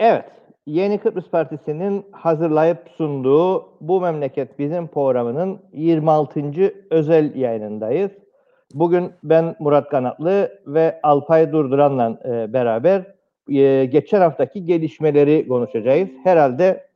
[0.00, 0.24] Evet,
[0.66, 6.74] Yeni Kıbrıs Partisi'nin hazırlayıp sunduğu Bu Memleket Bizim programının 26.
[6.90, 8.10] özel yayınındayız.
[8.74, 13.02] Bugün ben Murat Kanatlı ve Alpay Durduran'la e, beraber
[13.48, 16.08] e, geçen haftaki gelişmeleri konuşacağız.
[16.24, 16.86] Herhalde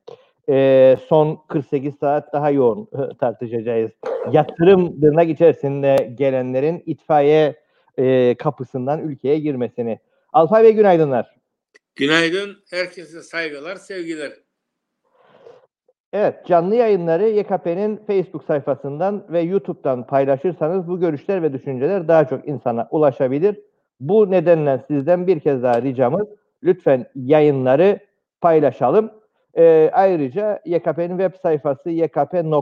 [0.48, 3.90] e, son 48 saat daha yoğun e, tartışacağız.
[4.32, 7.64] Yatırım tırnak içerisinde gelenlerin itfaiye
[8.38, 9.98] kapısından ülkeye girmesini.
[10.32, 11.43] Alpay Bey günaydınlar.
[11.96, 12.56] Günaydın.
[12.70, 14.32] Herkese saygılar, sevgiler.
[16.12, 22.48] Evet, canlı yayınları YKP'nin Facebook sayfasından ve YouTube'dan paylaşırsanız bu görüşler ve düşünceler daha çok
[22.48, 23.60] insana ulaşabilir.
[24.00, 26.26] Bu nedenle sizden bir kez daha ricamız
[26.62, 27.98] lütfen yayınları
[28.40, 29.10] paylaşalım.
[29.54, 32.52] Ee, ayrıca YKP'nin web sayfası ykp.org.c'den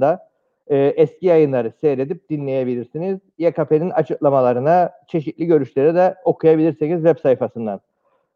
[0.00, 0.18] de
[0.66, 3.18] e, eski yayınları seyredip dinleyebilirsiniz.
[3.38, 7.80] YKP'nin açıklamalarına, çeşitli görüşleri de okuyabilirsiniz web sayfasından.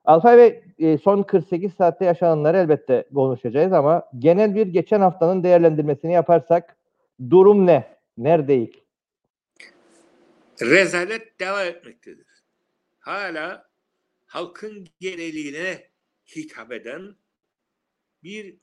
[0.05, 6.13] Alpay Bey e, son 48 saatte yaşananları elbette konuşacağız ama genel bir geçen haftanın değerlendirmesini
[6.13, 6.77] yaparsak
[7.31, 7.97] durum ne?
[8.19, 8.71] Neredeyiz?
[10.63, 12.27] Rezalet devam etmektedir.
[12.99, 13.67] Hala
[14.27, 15.91] halkın geneliğine
[16.37, 17.17] hitap eden
[18.23, 18.57] bir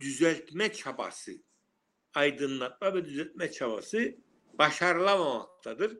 [0.00, 1.32] düzeltme çabası,
[2.16, 4.16] aydınlatma ve düzeltme çabası
[4.54, 5.98] başarılamamaktadır.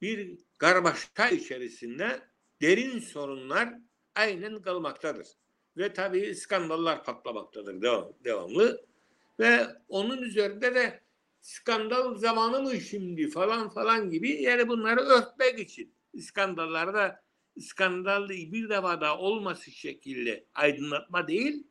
[0.00, 2.22] Bir karmaşa içerisinde
[2.60, 3.74] derin sorunlar
[4.14, 5.26] aynen kalmaktadır.
[5.76, 8.86] Ve tabii skandallar patlamaktadır devam, devamlı.
[9.40, 11.02] Ve onun üzerinde de
[11.40, 17.24] skandal zamanı mı şimdi falan falan gibi yani bunları örtmek için skandallarda
[17.60, 21.66] skandal bir defa daha olması şekilde aydınlatma değil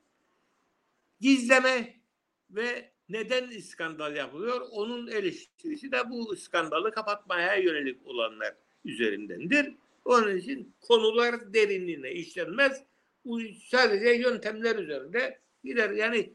[1.20, 2.02] gizleme
[2.50, 9.76] ve neden skandal yapılıyor onun eleştirisi de bu skandalı kapatmaya yönelik olanlar üzerindendir.
[10.06, 12.84] Onun için konular derinliğine işlenmez.
[13.26, 15.90] Bu sadece yöntemler üzerinde gider.
[15.90, 16.34] Yani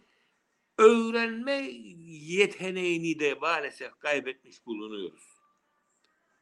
[0.78, 1.70] öğrenme
[2.06, 5.22] yeteneğini de maalesef kaybetmiş bulunuyoruz.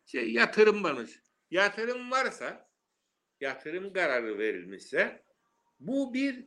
[0.07, 1.11] Şey, yatırım varmış.
[1.51, 2.69] Yatırım varsa,
[3.41, 5.23] yatırım kararı verilmişse
[5.81, 6.47] bu bir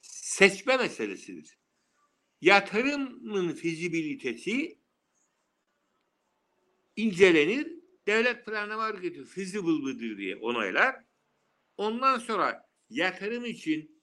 [0.00, 1.61] seçme meselesidir.
[2.42, 4.78] Yatırımın fizibilitesi
[6.96, 7.68] incelenir,
[8.06, 10.96] devlet planlama örgütü feasible mıdır diye onaylar.
[11.76, 14.02] Ondan sonra yatırım için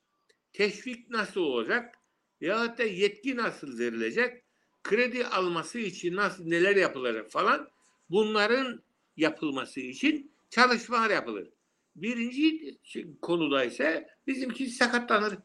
[0.53, 1.95] teşvik nasıl olacak
[2.41, 4.43] veyahut da yetki nasıl verilecek,
[4.83, 7.69] kredi alması için nasıl neler yapılacak falan
[8.09, 8.83] bunların
[9.17, 11.49] yapılması için çalışmalar yapılır.
[11.95, 12.77] Birinci
[13.21, 15.37] konuda ise bizimki sakatlanır.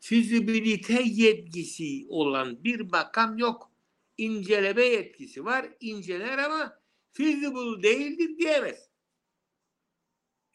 [0.00, 3.72] Fizibilite yetkisi olan bir bakan yok.
[4.18, 5.68] İnceleme yetkisi var.
[5.80, 6.80] inceler ama
[7.12, 8.90] feasible değildir diyemez.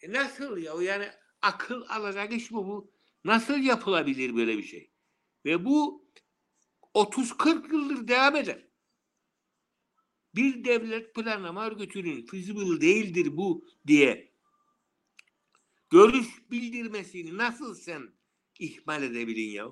[0.02, 0.74] E nasıl ya?
[0.82, 1.08] Yani
[1.42, 2.94] akıl alacak iş bu bu.
[3.26, 4.92] Nasıl yapılabilir böyle bir şey?
[5.46, 6.08] Ve bu
[6.94, 8.68] 30-40 yıldır devam eder.
[10.36, 14.34] Bir devlet planlama örgütünün feasible değildir bu diye
[15.90, 18.14] görüş bildirmesini nasıl sen
[18.60, 19.66] ihmal edebilin ya?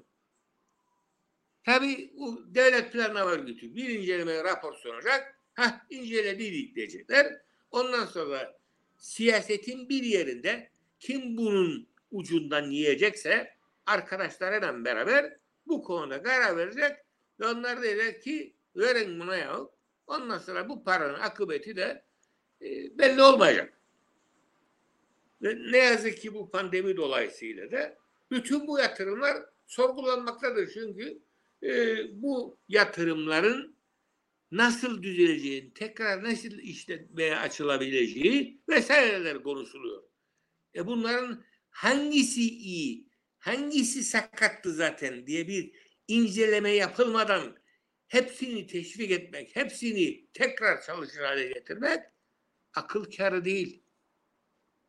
[1.63, 5.35] Tabi bu devlet planlama örgütü bir inceleme rapor sunacak.
[5.53, 7.41] Ha inceledik diyecekler.
[7.71, 8.59] Ondan sonra
[8.97, 13.55] siyasetin bir yerinde kim bunun ucundan yiyecekse
[13.85, 15.37] arkadaşlarıyla beraber
[15.67, 16.91] bu konuda karar verecek
[17.39, 19.59] ve onlar diyecek ki verin buna ya.
[20.07, 22.03] Ondan sonra bu paranın akıbeti de
[22.61, 23.81] e, belli olmayacak.
[25.41, 28.00] Ve ne yazık ki bu pandemi dolayısıyla da
[28.31, 30.71] bütün bu yatırımlar sorgulanmaktadır.
[30.73, 31.23] Çünkü
[31.63, 33.77] e, bu yatırımların
[34.51, 40.03] nasıl düzeleceğini, tekrar nasıl işletmeye açılabileceği vesaireler konuşuluyor.
[40.75, 43.09] E bunların hangisi iyi,
[43.39, 45.71] hangisi sakattı zaten diye bir
[46.07, 47.57] inceleme yapılmadan
[48.07, 51.99] hepsini teşvik etmek, hepsini tekrar çalışır hale getirmek
[52.73, 53.83] akıl kârı değil.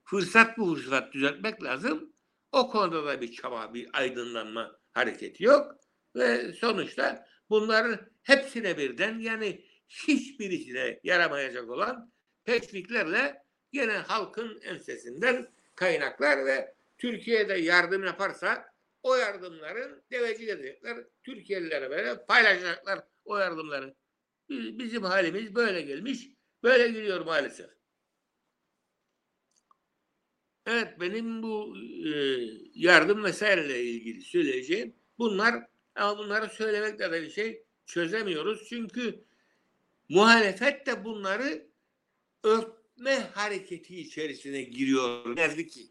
[0.05, 2.12] Fırsat bu fırsat düzeltmek lazım.
[2.53, 5.77] O konuda da bir çaba, bir aydınlanma hareketi yok.
[6.17, 12.13] Ve sonuçta bunların hepsine birden yani hiçbirisine yaramayacak olan
[12.45, 18.65] teşviklerle yine halkın ensesinden kaynaklar ve Türkiye'de yardım yaparsa
[19.03, 20.99] o yardımların deveci edecekler.
[21.23, 23.95] Türkiye'lilere böyle paylaşacaklar o yardımları.
[24.51, 26.29] Bizim halimiz böyle gelmiş.
[26.63, 27.71] Böyle gidiyor maalesef.
[30.67, 31.77] Evet benim bu
[32.07, 32.11] e,
[32.75, 38.67] yardım vesaireyle ilgili söyleyeceğim bunlar ama bunları söylemekle de bir şey çözemiyoruz.
[38.69, 39.25] Çünkü
[40.09, 41.67] muhalefet de bunları
[42.45, 45.37] örtme hareketi içerisine giriyor.
[45.37, 45.91] Ne ki.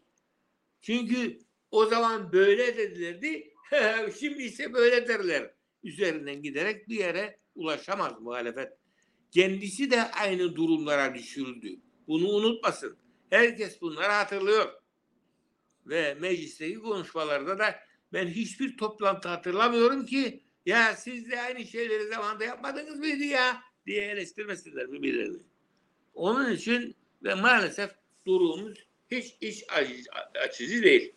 [0.80, 1.38] Çünkü
[1.70, 3.54] o zaman böyle dedilerdi.
[4.20, 5.54] Şimdi ise böyle derler.
[5.84, 8.72] Üzerinden giderek bir yere ulaşamaz muhalefet.
[9.30, 11.80] Kendisi de aynı durumlara düşürüldü.
[12.06, 13.01] Bunu unutmasın.
[13.32, 14.72] Herkes bunları hatırlıyor.
[15.86, 17.74] Ve meclisteki konuşmalarda da
[18.12, 24.02] ben hiçbir toplantı hatırlamıyorum ki ya siz de aynı şeyleri zamanında yapmadınız mıydı ya diye
[24.02, 25.42] eleştirmesinler birbirlerini.
[26.14, 27.90] Onun için ve maalesef
[28.26, 29.64] durumumuz hiç iç
[30.34, 31.12] açıcı, değil.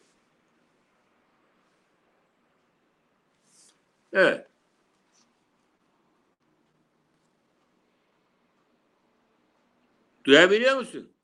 [4.13, 4.47] Evet.
[10.23, 11.14] Duyabiliyor musun?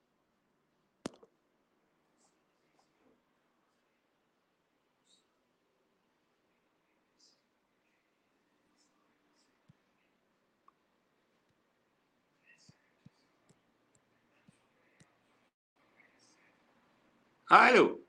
[17.52, 18.00] Alo.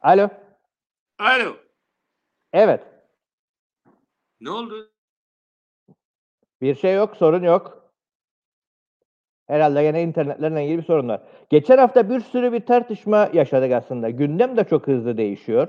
[0.00, 0.30] Alo.
[1.18, 1.56] Alo.
[2.52, 2.80] Evet.
[4.40, 4.90] Ne oldu?
[6.60, 7.92] Bir şey yok, sorun yok.
[9.46, 11.22] Herhalde yine internetlerle ilgili bir sorun var.
[11.50, 14.10] Geçen hafta bir sürü bir tartışma yaşadık aslında.
[14.10, 15.68] Gündem de çok hızlı değişiyor.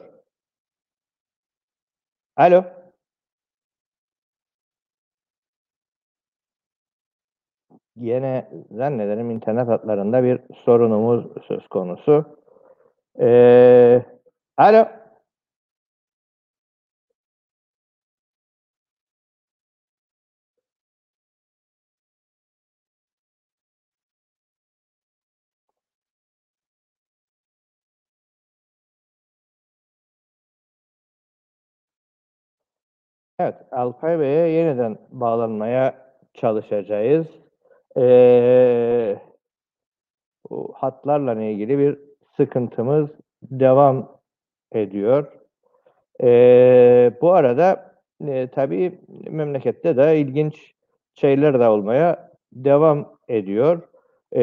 [2.35, 2.76] Alo.
[7.99, 12.25] Yine zannederim internet hatlarında bir sorunumuz söz konusu.
[13.19, 14.05] Ee,
[14.57, 14.85] alo.
[33.39, 35.95] Evet, Alpay Bey'e yeniden bağlanmaya
[36.33, 37.27] çalışacağız.
[37.97, 39.17] Ee,
[40.49, 41.97] bu hatlarla ilgili bir
[42.37, 43.09] sıkıntımız
[43.43, 44.19] devam
[44.71, 45.27] ediyor.
[46.23, 47.95] Ee, bu arada
[48.27, 48.99] e, tabii
[49.29, 50.73] memlekette de ilginç
[51.13, 53.81] şeyler de olmaya devam ediyor.
[54.31, 54.41] Ee,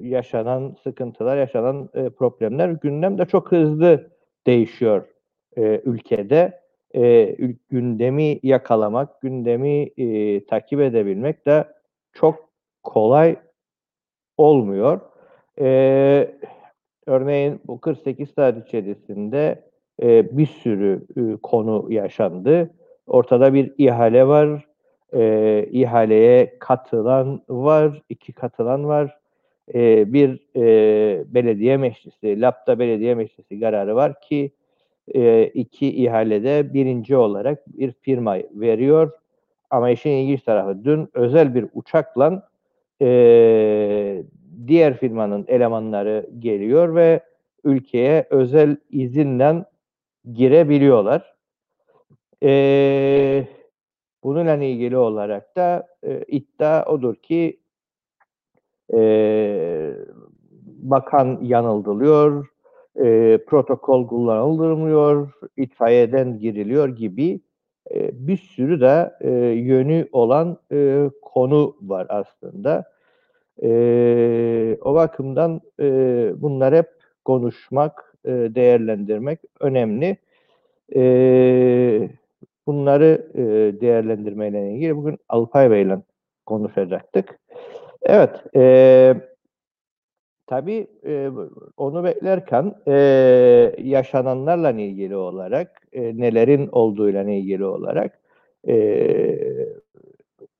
[0.00, 4.10] yaşanan sıkıntılar, yaşanan e, problemler gündem de çok hızlı
[4.46, 5.06] değişiyor
[5.56, 6.62] e, ülkede.
[6.96, 7.36] E,
[7.70, 11.64] gündemi yakalamak, gündemi e, takip edebilmek de
[12.12, 12.48] çok
[12.82, 13.36] kolay
[14.36, 15.00] olmuyor.
[15.60, 16.34] Ee,
[17.06, 19.64] örneğin bu 48 saat içerisinde
[20.02, 22.70] e, bir sürü e, konu yaşandı.
[23.06, 24.66] Ortada bir ihale var.
[25.14, 29.18] E, ihaleye katılan var, iki katılan var.
[29.74, 34.52] E, bir e, belediye meclisi, LAP'ta belediye meclisi kararı var ki
[35.14, 39.10] e, iki ihalede birinci olarak bir firma veriyor.
[39.72, 42.48] Ama işin ilginç tarafı dün özel bir uçakla
[43.02, 44.24] e,
[44.66, 47.20] diğer firmanın elemanları geliyor ve
[47.64, 49.64] ülkeye özel izinle
[50.32, 51.34] girebiliyorlar.
[52.42, 53.46] E,
[54.24, 57.60] bununla ilgili olarak da e, iddia odur ki
[58.94, 59.92] e,
[60.66, 62.46] bakan yanıldırılıyor,
[62.96, 67.40] e, protokol kullanılmıyor, itfaiyeden giriliyor gibi
[67.94, 72.84] e, bir sürü de e, yönü olan e, konu var aslında.
[73.62, 75.84] E, o bakımdan e,
[76.36, 76.86] bunlar hep
[77.24, 80.16] konuşmak, e, değerlendirmek önemli.
[80.96, 81.02] E,
[82.66, 83.42] bunları e,
[83.80, 85.98] değerlendirmeyle ilgili bugün Alpay Bey'le
[86.46, 87.38] konuşacaktık.
[88.02, 89.14] Evet, e,
[90.52, 91.30] tabii e,
[91.76, 92.94] onu beklerken e,
[93.78, 98.20] yaşananlarla ilgili olarak, e, nelerin olduğuyla ilgili olarak
[98.68, 98.74] e,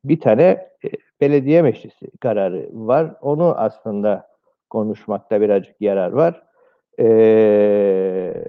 [0.04, 0.44] bir tane
[0.84, 0.88] e,
[1.20, 3.14] belediye meclisi kararı var.
[3.20, 4.28] Onu aslında
[4.70, 6.42] konuşmakta birazcık yarar var.
[6.98, 8.44] E,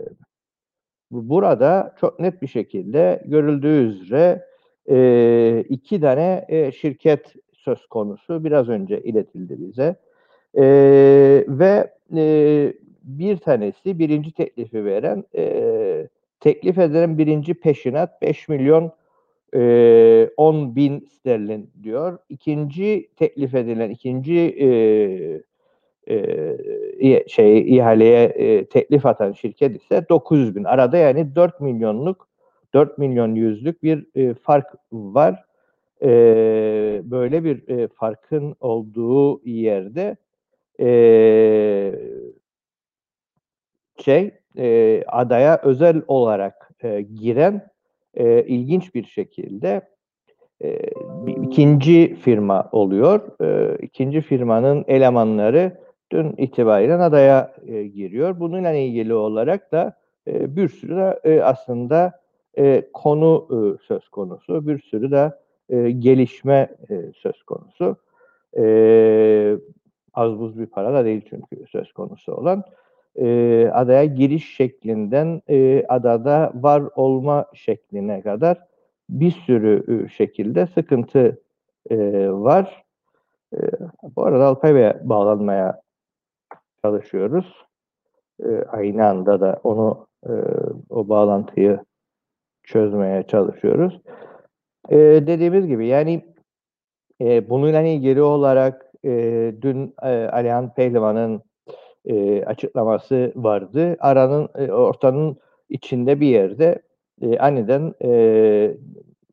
[1.11, 4.45] burada çok net bir şekilde görüldüğü üzere
[4.89, 9.95] e, iki tane e, şirket söz konusu biraz önce iletildi bize.
[10.57, 10.65] E,
[11.47, 16.07] ve e, bir tanesi birinci teklifi veren e,
[16.39, 18.91] teklif edilen birinci peşinat 5 milyon
[19.55, 22.17] e, 10 bin sterlin diyor.
[22.29, 24.67] İkinci teklif edilen ikinci e,
[27.07, 30.63] e, şey ihaleye e, teklif atan şirket ise 900 bin.
[30.63, 32.27] Arada yani 4 milyonluk
[32.73, 35.45] 4 milyon yüzlük bir e, fark var.
[36.01, 36.09] E,
[37.03, 40.17] böyle bir e, farkın olduğu yerde
[44.05, 47.67] şey e, adaya özel olarak e, giren
[48.13, 49.81] e, ilginç bir şekilde
[50.63, 50.79] e,
[51.43, 53.41] ikinci firma oluyor.
[53.41, 55.77] E, ikinci firmanın elemanları
[56.11, 58.39] dün itibariyle adaya e, giriyor.
[58.39, 59.97] Bununla ilgili olarak da
[60.27, 62.19] e, bir sürü de e, aslında
[62.57, 65.31] e, konu e, söz konusu, bir sürü de
[65.69, 67.97] e, gelişme e, söz konusu.
[68.57, 68.63] E,
[70.13, 72.63] az buz bir para da değil çünkü söz konusu olan.
[73.15, 78.57] E, adaya giriş şeklinden e, adada var olma şekline kadar
[79.09, 81.41] bir sürü şekilde sıkıntı
[81.89, 81.97] e,
[82.31, 82.83] var.
[83.53, 83.59] E,
[84.15, 85.81] bu arada Alpay Bey'e bağlanmaya
[86.83, 87.65] çalışıyoruz.
[88.43, 90.33] E, aynı anda da onu e,
[90.89, 91.79] o bağlantıyı
[92.63, 94.01] çözmeye çalışıyoruz.
[94.89, 96.25] E, dediğimiz gibi yani
[97.21, 101.41] e, bununla ilgili olarak e, dün e, Alihan Pehlivan'ın
[102.05, 103.97] e, açıklaması vardı.
[103.99, 105.37] Aranın e, ortanın
[105.69, 106.81] içinde bir yerde
[107.21, 108.77] e, aniden e,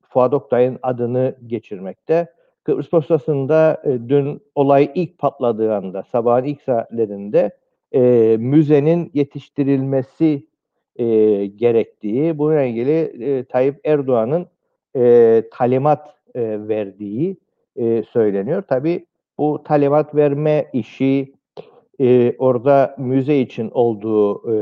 [0.03, 2.27] Fuat Oktay'ın adını geçirmekte.
[2.65, 7.50] Kıbrıs Postası'nda e, dün olay ilk patladığı anda, sabahın ilk saatlerinde
[7.93, 8.00] e,
[8.41, 10.47] müzenin yetiştirilmesi
[10.97, 11.07] e,
[11.47, 14.47] gerektiği, bununla ilgili e, Tayyip Erdoğan'ın
[14.97, 17.37] e, talimat e, verdiği
[17.77, 18.62] e, söyleniyor.
[18.69, 19.07] Tabii
[19.40, 21.32] bu talimat verme işi
[22.00, 24.56] e, orada müze için olduğu e,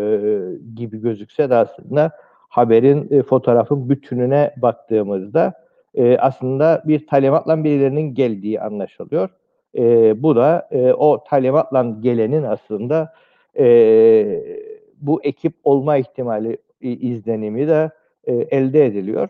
[0.75, 2.12] gibi gözükse de aslında
[2.49, 5.52] haberin e, fotoğrafın bütününe baktığımızda
[5.94, 9.28] e, aslında bir talimatla birilerinin geldiği anlaşılıyor.
[9.78, 13.12] E, bu da e, o talimatla gelenin aslında
[13.58, 13.66] e,
[15.00, 17.90] bu ekip olma ihtimali izlenimi de
[18.25, 19.28] e, elde ediliyor.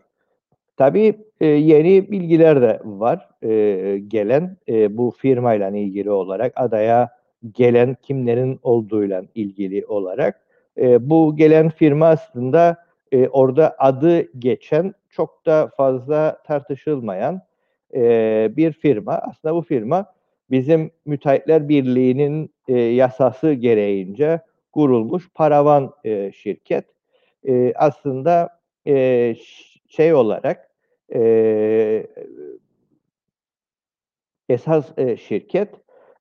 [0.79, 7.09] Tabii e, yeni bilgiler de var e, gelen e, bu firmayla ilgili olarak adaya
[7.53, 10.41] gelen kimlerin olduğuyla ilgili olarak.
[10.79, 12.77] E, bu gelen firma aslında
[13.13, 17.41] e, orada adı geçen çok da fazla tartışılmayan
[17.95, 19.13] e, bir firma.
[19.13, 20.07] Aslında bu firma
[20.51, 24.41] bizim Müteahhitler Birliği'nin e, yasası gereğince
[24.73, 26.85] kurulmuş paravan e, şirket.
[27.49, 28.49] E, aslında
[28.87, 29.35] e,
[29.89, 30.68] şey olarak
[31.15, 32.07] e,
[34.49, 35.69] esas e, şirket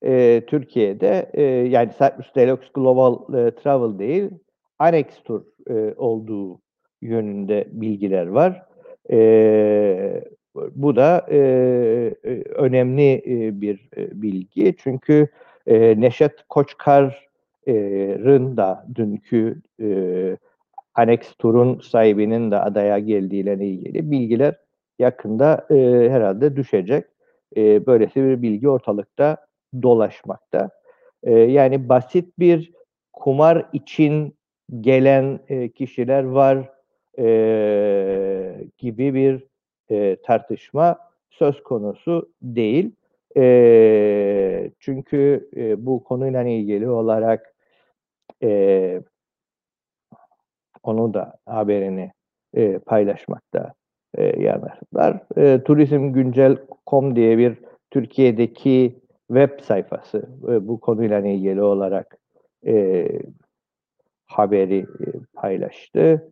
[0.05, 4.29] e, Türkiye'de e, yani Cyprus Deluxe Global e, Travel değil
[4.79, 6.61] Annex Tour e, olduğu
[7.01, 8.65] yönünde bilgiler var.
[9.11, 10.23] E,
[10.75, 11.39] bu da e,
[12.55, 15.27] önemli e, bir e, bilgi çünkü
[15.67, 19.87] e, Neşet Koçkar'ın da dünkü e,
[20.95, 24.55] Annex Tur'un sahibinin de adaya geldiğiyle ilgili bilgiler
[24.99, 25.75] yakında e,
[26.09, 27.05] herhalde düşecek.
[27.57, 29.37] E, böylesi bir bilgi ortalıkta
[29.81, 30.69] dolaşmakta.
[31.23, 32.71] E, yani basit bir
[33.13, 34.35] kumar için
[34.81, 36.69] gelen e, kişiler var
[37.19, 39.47] e, gibi bir
[39.89, 40.99] e, tartışma
[41.29, 42.91] söz konusu değil.
[43.37, 47.55] E, çünkü e, bu konuyla ilgili olarak
[48.43, 49.01] e,
[50.83, 52.11] onu da haberini
[52.53, 53.73] e, paylaşmakta
[54.17, 55.19] e, yanarlar.
[55.37, 57.57] E, Turizmgüncel.com diye bir
[57.91, 58.95] Türkiye'deki
[59.27, 62.17] web sayfası e, bu konuyla ilgili olarak
[62.65, 63.07] e,
[64.25, 66.31] haberi e, paylaştı.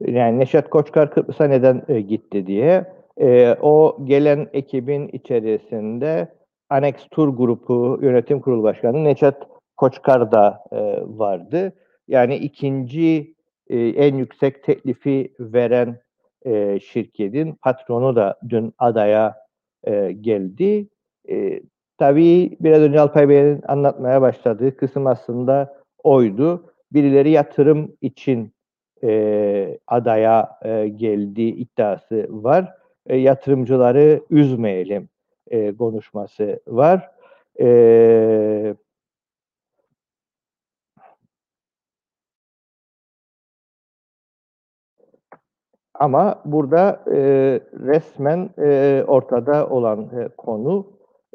[0.00, 2.84] Yani Neşet Koçkar Kıbrıs'a neden e, gitti diye.
[3.20, 6.28] E, o gelen ekibin içerisinde
[6.70, 9.34] Annex Tur Grupu Yönetim Kurulu Başkanı Neşet
[9.76, 10.76] Koçkar da e,
[11.18, 11.72] vardı.
[12.08, 13.34] Yani ikinci
[13.68, 16.00] e, en yüksek teklifi veren
[16.46, 19.36] e, şirketin patronu da dün adaya
[19.84, 20.88] e, geldi.
[21.28, 21.60] E,
[21.98, 26.72] tabii biraz önce Alpay Bey'in anlatmaya başladığı kısım aslında oydu.
[26.92, 28.52] Birileri yatırım için
[29.04, 32.72] e, adaya e, geldiği iddiası var.
[33.06, 35.08] E, yatırımcıları üzmeyelim
[35.50, 37.10] e, konuşması var.
[37.60, 38.74] E,
[46.00, 47.16] Ama burada e,
[47.86, 50.86] resmen e, ortada olan e, konu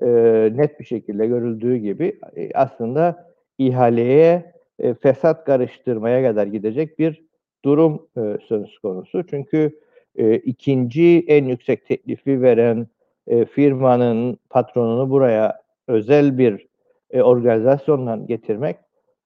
[0.02, 0.08] e,
[0.56, 7.24] net bir şekilde görüldüğü gibi e, aslında ihaleye e, fesat karıştırmaya kadar gidecek bir
[7.66, 9.28] durum e, söz konusu.
[9.28, 9.80] Çünkü
[10.16, 12.88] e, ikinci en yüksek teklifi veren
[13.28, 16.68] e, firmanın patronunu buraya özel bir
[17.12, 18.78] e, organizasyonla getirmek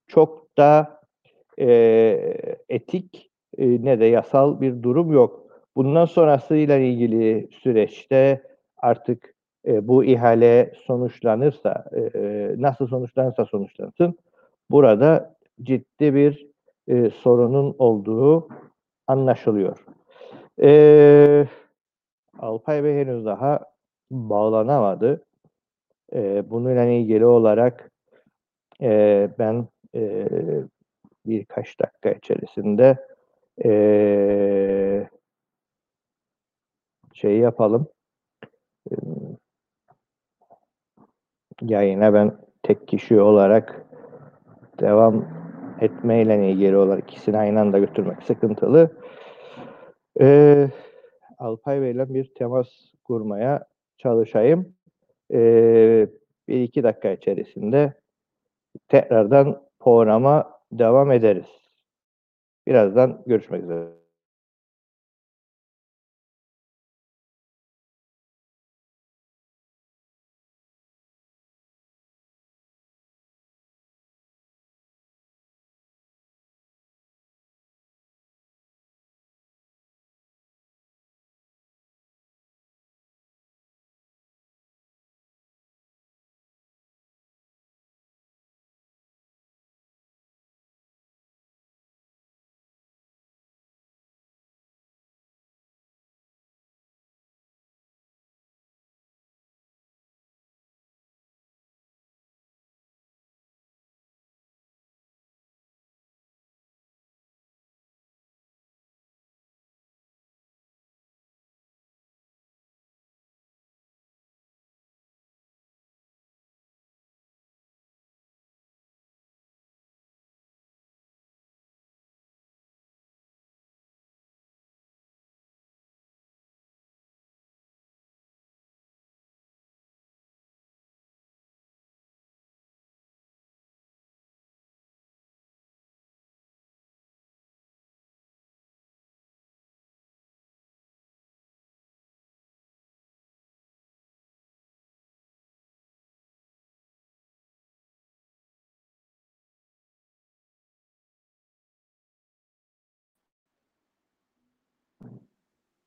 [0.08, 1.00] çok da
[1.60, 1.68] e,
[2.70, 5.46] etik e, ne de yasal bir durum yok.
[5.76, 8.42] Bundan sonrasıyla ilgili süreçte
[8.78, 9.34] artık
[9.68, 14.18] e, bu ihale sonuçlanırsa, e, e, nasıl sonuçlanırsa sonuçlansın,
[14.72, 16.48] burada ciddi bir
[16.88, 18.48] e, sorunun olduğu
[19.08, 19.86] anlaşılıyor.
[20.62, 21.48] Ee,
[22.40, 23.60] Alpay Bey henüz daha
[24.12, 25.26] bağlanamadı.
[26.14, 27.92] Ee, bununla ilgili olarak
[28.82, 30.28] e, ben e,
[31.26, 32.98] birkaç dakika içerisinde
[33.64, 35.10] e,
[37.14, 37.88] şey yapalım.
[38.92, 38.96] Ee,
[41.62, 43.86] yayına ben tek kişi olarak
[44.80, 45.26] devam
[45.82, 48.92] etmeyle ilgili olarak ikisini aynı anda götürmek sıkıntılı.
[50.22, 50.70] Ee,
[51.38, 52.68] Alpay Bey'le bir temas
[53.04, 53.66] kurmaya
[53.98, 54.76] çalışayım.
[55.34, 56.08] Ee,
[56.48, 57.94] bir iki dakika içerisinde
[58.88, 61.65] tekrardan programa devam ederiz.
[62.68, 64.05] Birazdan görüşmek üzere.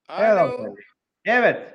[0.08, 0.64] Alo.
[0.64, 0.72] Bey.
[1.24, 1.74] Evet.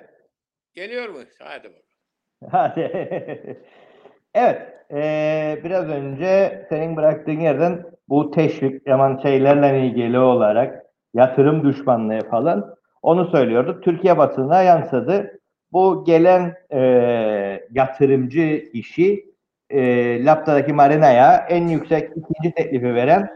[0.74, 1.20] Geliyor mu?
[1.40, 2.52] Hadi bakalım.
[2.52, 2.82] Hadi.
[4.36, 4.62] evet.
[4.92, 12.76] eee, biraz önce senin bıraktığın yerden bu teşvik yaman şeylerle ilgili olarak yatırım düşmanlığı falan
[13.02, 13.84] onu söylüyorduk.
[13.84, 15.40] Türkiye basınına yansıdı.
[15.74, 18.42] Bu gelen eee, yatırımcı
[18.74, 19.26] işi
[19.72, 23.30] eee Lapta'daki marinaya en yüksek ikinci teklifi veren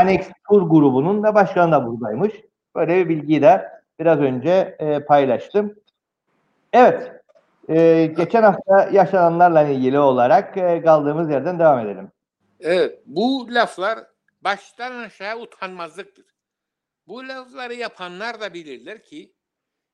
[0.00, 2.32] Annex Tur grubunun da başkanı da buradaymış.
[2.76, 3.68] Böyle bir bilgiyi de
[4.02, 5.74] biraz önce eee, paylaştım.
[6.72, 7.12] Evet.
[7.68, 12.12] Ee, geçen hafta yaşananlarla ilgili olarak e, kaldığımız yerden devam edelim.
[12.60, 13.98] Evet, bu laflar
[14.40, 16.24] baştan aşağı utanmazlıktır.
[17.06, 19.34] Bu lafları yapanlar da bilirler ki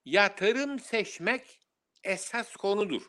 [0.04, 1.60] yatırım seçmek
[2.04, 3.02] esas konudur.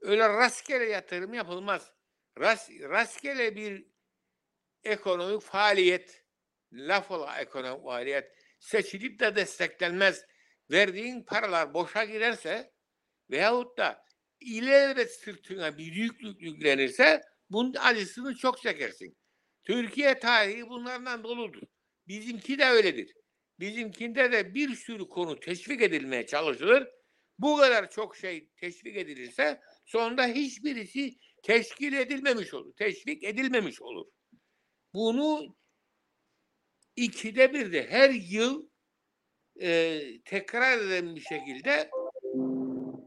[0.00, 1.92] Öyle rastgele yatırım yapılmaz.
[2.40, 3.86] Ras, rastgele bir
[4.84, 6.24] ekonomik faaliyet,
[6.72, 8.32] laf ola ekonomik faaliyet
[8.66, 10.24] seçilip de desteklenmez.
[10.70, 12.72] Verdiğin paralar boşa girerse
[13.30, 14.04] veyahut da
[14.40, 19.16] ilelebet sırtına bir yüklük yüklenirse bunun acısını çok çekersin.
[19.64, 21.62] Türkiye tarihi bunlardan doludur.
[22.08, 23.12] Bizimki de öyledir.
[23.60, 26.88] Bizimkinde de bir sürü konu teşvik edilmeye çalışılır.
[27.38, 32.76] Bu kadar çok şey teşvik edilirse sonunda hiçbirisi teşkil edilmemiş olur.
[32.76, 34.06] Teşvik edilmemiş olur.
[34.94, 35.56] Bunu
[36.96, 38.68] ikide bir de her yıl
[39.60, 41.90] e, tekrar eden bir şekilde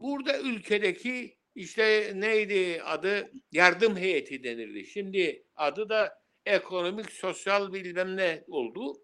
[0.00, 4.86] burada ülkedeki işte neydi adı yardım heyeti denirdi.
[4.86, 9.02] Şimdi adı da ekonomik sosyal bilmem ne oldu.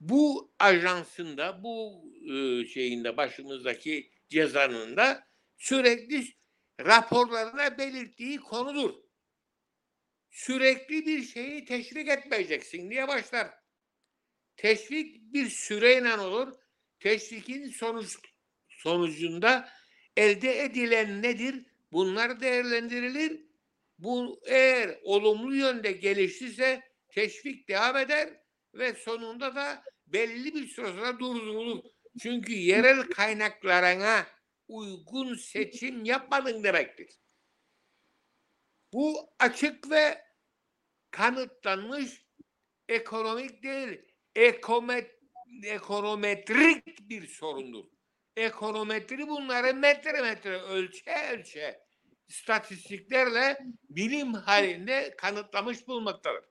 [0.00, 5.26] Bu ajansında bu e, şeyinde başımızdaki cezanın da
[5.58, 6.24] sürekli
[6.80, 8.94] raporlarına belirttiği konudur.
[10.30, 13.59] Sürekli bir şeyi teşvik etmeyeceksin diye başlar.
[14.60, 16.54] Teşvik bir süreyle olur.
[16.98, 18.16] Teşvikin sonuç
[18.68, 19.68] sonucunda
[20.16, 21.66] elde edilen nedir?
[21.92, 23.40] Bunlar değerlendirilir.
[23.98, 28.40] Bu eğer olumlu yönde gelişirse teşvik devam eder
[28.74, 31.84] ve sonunda da belli bir süre sonra durdurulur.
[32.22, 34.26] Çünkü yerel kaynaklarına
[34.68, 37.10] uygun seçim yapmadın demektir.
[38.92, 40.24] Bu açık ve
[41.10, 42.26] kanıtlanmış
[42.88, 45.18] ekonomik değil, ekomet,
[45.64, 47.84] ekonometrik bir sorundur
[48.40, 51.80] ekonometri bunları metre metre ölçe ölçe
[52.28, 53.58] istatistiklerle
[53.90, 56.44] bilim halinde kanıtlamış bulmaktadır.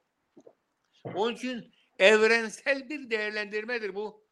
[1.03, 4.29] Onun için evrensel bir değerlendirmedir bu.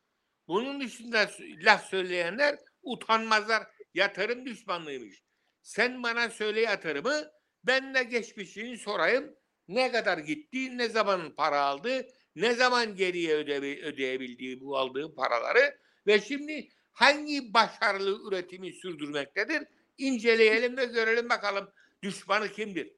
[0.48, 3.68] Bunun dışında laf söyleyenler utanmazlar.
[3.94, 5.24] Yatırım düşmanlığıymış.
[5.62, 7.32] Sen bana söyle yatırımı
[7.64, 9.36] ben de geçmişini sorayım.
[9.68, 15.80] Ne kadar gitti, ne zaman para aldı, ne zaman geriye öde, ödeyebildiği bu aldığı paraları
[16.08, 19.64] ve şimdi hangi başarılı üretimi sürdürmektedir?
[19.98, 21.72] İnceleyelim ve görelim bakalım
[22.04, 22.94] düşmanı kimdir?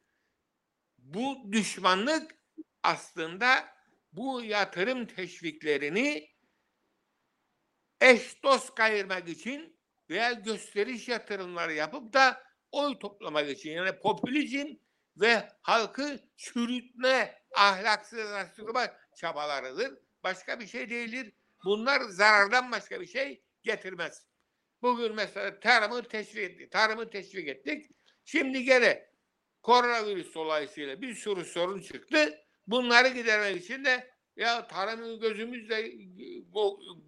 [0.97, 2.36] Bu düşmanlık
[2.84, 3.67] aslında
[4.13, 6.30] bu yatırım teşviklerini
[8.02, 14.75] eş dost kayırmak için veya gösteriş yatırımları yapıp da oy toplamak için yani popülizm
[15.17, 20.00] ve halkı çürütme, ahlaksızlaştırma çabalarıdır.
[20.24, 21.34] Başka bir şey değildir.
[21.65, 24.28] Bunlar zarardan başka bir şey getirmez.
[24.82, 26.72] Bugün mesela tarımı teşvik ettik.
[26.72, 27.91] Tarımı teşvik ettik.
[28.26, 29.10] Şimdi gene
[29.62, 32.38] koronavirüs dolayısıyla bir sürü sorun çıktı.
[32.67, 35.91] Bunları gidermek için de ya tarımı gözümüzle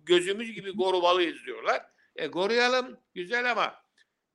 [0.04, 1.86] gözümüz gibi korumalıyız diyorlar.
[2.16, 3.86] E koruyalım güzel ama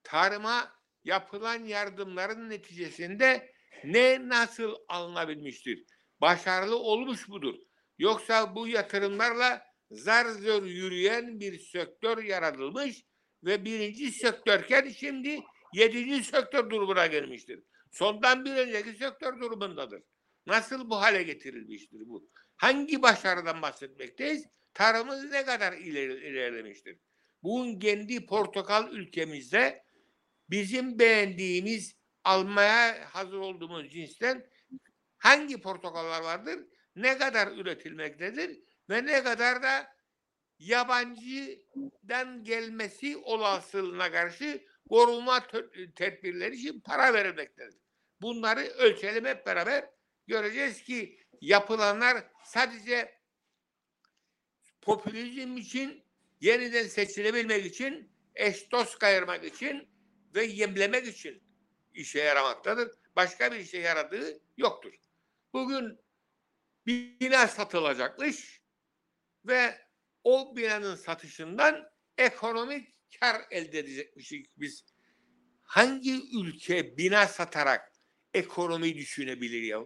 [0.02, 0.72] tarıma
[1.04, 3.52] yapılan yardımların neticesinde
[3.84, 5.84] ne nasıl alınabilmiştir?
[6.20, 7.54] Başarılı olmuş mudur?
[7.98, 13.04] Yoksa bu yatırımlarla zar zor yürüyen bir sektör yaratılmış
[13.44, 15.40] ve birinci sektörken şimdi
[15.74, 17.62] yedinci sektör durumuna gelmiştir.
[17.90, 20.02] Sondan bir önceki sektör durumundadır.
[20.46, 22.30] Nasıl bu hale getirilmiştir bu?
[22.56, 24.46] Hangi başarıdan bahsetmekteyiz?
[24.74, 26.98] Tarımımız ne kadar ileri, ilerlemiştir?
[27.42, 29.84] Bugün kendi portakal ülkemizde
[30.50, 34.46] bizim beğendiğimiz almaya hazır olduğumuz cinsten
[35.26, 36.66] hangi portakallar vardır?
[36.96, 38.60] Ne kadar üretilmektedir?
[38.90, 39.96] Ve ne kadar da
[40.58, 47.80] yabancıdan gelmesi olasılığına karşı koruma tö- tedbirleri için para verilmektedir.
[48.20, 49.90] Bunları ölçelim hep beraber
[50.26, 53.18] göreceğiz ki yapılanlar sadece
[54.82, 56.04] popülizm için
[56.40, 59.88] yeniden seçilebilmek için eş dost kayırmak için
[60.34, 61.42] ve yemlemek için
[61.94, 62.90] işe yaramaktadır.
[63.16, 65.05] Başka bir işe yaradığı yoktur.
[65.56, 66.00] Bugün
[66.86, 68.62] bina satılacakmış
[69.44, 69.78] ve
[70.24, 72.88] o binanın satışından ekonomik
[73.20, 74.84] kar elde edecekmişiz biz.
[75.62, 77.92] Hangi ülke bina satarak
[78.34, 79.80] ekonomi düşünebilir ya?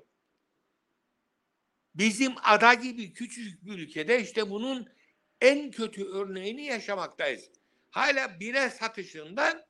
[1.95, 4.89] Bizim ada gibi küçücük bir ülkede işte bunun
[5.41, 7.51] en kötü örneğini yaşamaktayız.
[7.91, 9.67] Hala bina satışından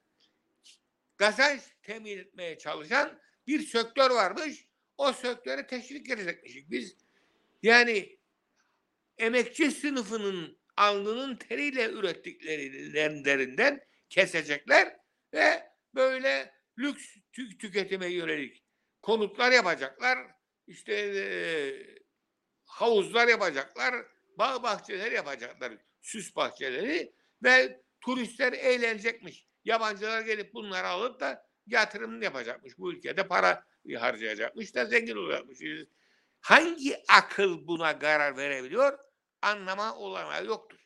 [1.17, 4.70] kazanç temin etmeye çalışan bir sektör varmış.
[5.01, 6.97] O sektöre teşvik edecekmişik biz.
[7.63, 8.19] Yani
[9.19, 14.97] emekçi sınıfının alnının teriyle ürettiklerinden kesecekler
[15.35, 18.65] ve böyle lüks tü- tüketime yönelik
[19.03, 20.19] konutlar yapacaklar.
[20.67, 21.99] İşte eee,
[22.65, 23.95] havuzlar yapacaklar,
[24.39, 29.47] bağ bahçeleri yapacaklar, süs bahçeleri ve turistler eğlenecekmiş.
[29.65, 32.79] Yabancılar gelip bunları alıp da yatırım yapacakmış.
[32.79, 35.59] Bu ülkede para harcayacakmış da zengin olacakmış.
[36.41, 38.99] Hangi akıl buna karar verebiliyor?
[39.43, 40.79] Anlama olanağı yoktur.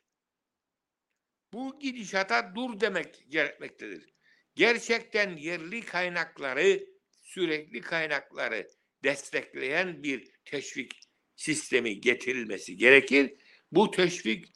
[1.53, 4.15] Bu gidişata dur demek gerekmektedir.
[4.55, 6.87] Gerçekten yerli kaynakları,
[7.23, 8.71] sürekli kaynakları
[9.05, 11.01] destekleyen bir teşvik
[11.37, 13.35] sistemi getirilmesi gerekir.
[13.73, 14.53] Bu teşvik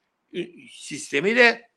[0.70, 1.70] sistemi de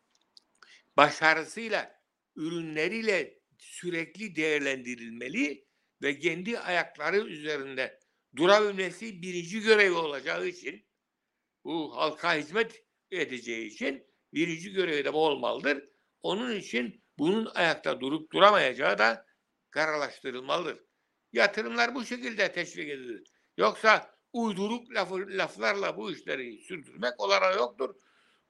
[0.98, 2.02] başarısıyla,
[2.36, 5.66] ürünleriyle sürekli değerlendirilmeli
[6.02, 8.00] ve kendi ayakları üzerinde
[8.36, 10.86] durabilmesi birinci görevi olacağı için
[11.64, 15.90] bu halka hizmet edeceği için birinci görevi de bu olmalıdır.
[16.22, 19.26] Onun için bunun ayakta durup duramayacağı da
[19.70, 20.84] kararlaştırılmalıdır.
[21.34, 23.24] Yatırımlar bu şekilde teşvik edilir.
[23.58, 27.96] Yoksa uyduruk lafı, laflarla bu işleri sürdürmek olanağı yoktur.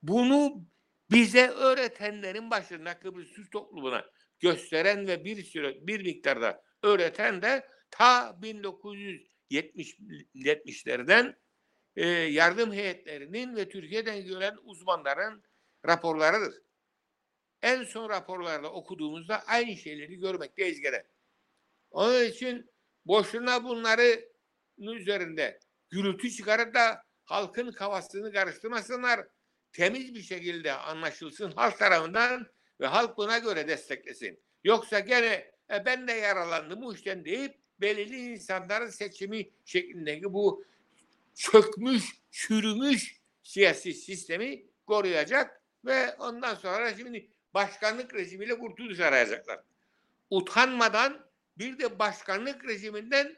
[0.01, 0.65] Bunu
[1.11, 4.05] bize öğretenlerin başında Kıbrıs Türk toplumuna
[4.39, 9.99] gösteren ve bir süre bir miktarda öğreten de ta 1970
[10.35, 11.35] 70'lerden
[11.95, 15.43] e, yardım heyetlerinin ve Türkiye'den gelen uzmanların
[15.85, 16.61] raporlarıdır.
[17.61, 21.03] En son raporlarda okuduğumuzda aynı şeyleri görmekteyiz gene.
[21.91, 22.71] Onun için
[23.05, 24.31] boşuna bunları
[24.77, 29.27] üzerinde gürültü çıkarıp da halkın kafasını karıştırmasınlar.
[29.73, 32.47] Temiz bir şekilde anlaşılsın halk tarafından
[32.79, 34.43] ve halk buna göre desteklesin.
[34.63, 40.65] Yoksa gene e, ben de yaralandım bu işten deyip belirli insanların seçimi şeklindeki bu
[41.35, 49.59] çökmüş, çürümüş siyasi sistemi koruyacak ve ondan sonra şimdi başkanlık rejimiyle kurtuluş arayacaklar.
[50.29, 51.25] Utanmadan
[51.57, 53.37] bir de başkanlık rejiminden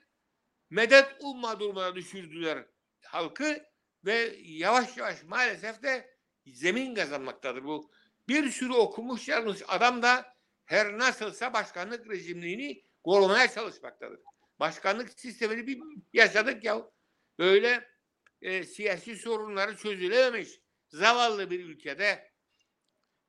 [0.69, 2.65] medet umma durumuna düşürdüler
[3.02, 3.65] halkı
[4.06, 6.17] ve yavaş yavaş maalesef de
[6.48, 7.91] zemin kazanmaktadır bu.
[8.28, 10.36] Bir sürü okumuş yanlış adam da
[10.74, 14.20] her nasılsa başkanlık rejimliğini korumaya çalışmaktadır.
[14.60, 15.80] Başkanlık sistemini bir
[16.14, 16.92] yaşadık ya.
[17.40, 17.90] Böyle
[18.42, 20.50] e, siyasi sorunları çözülememiş
[20.90, 22.32] zavallı bir ülkede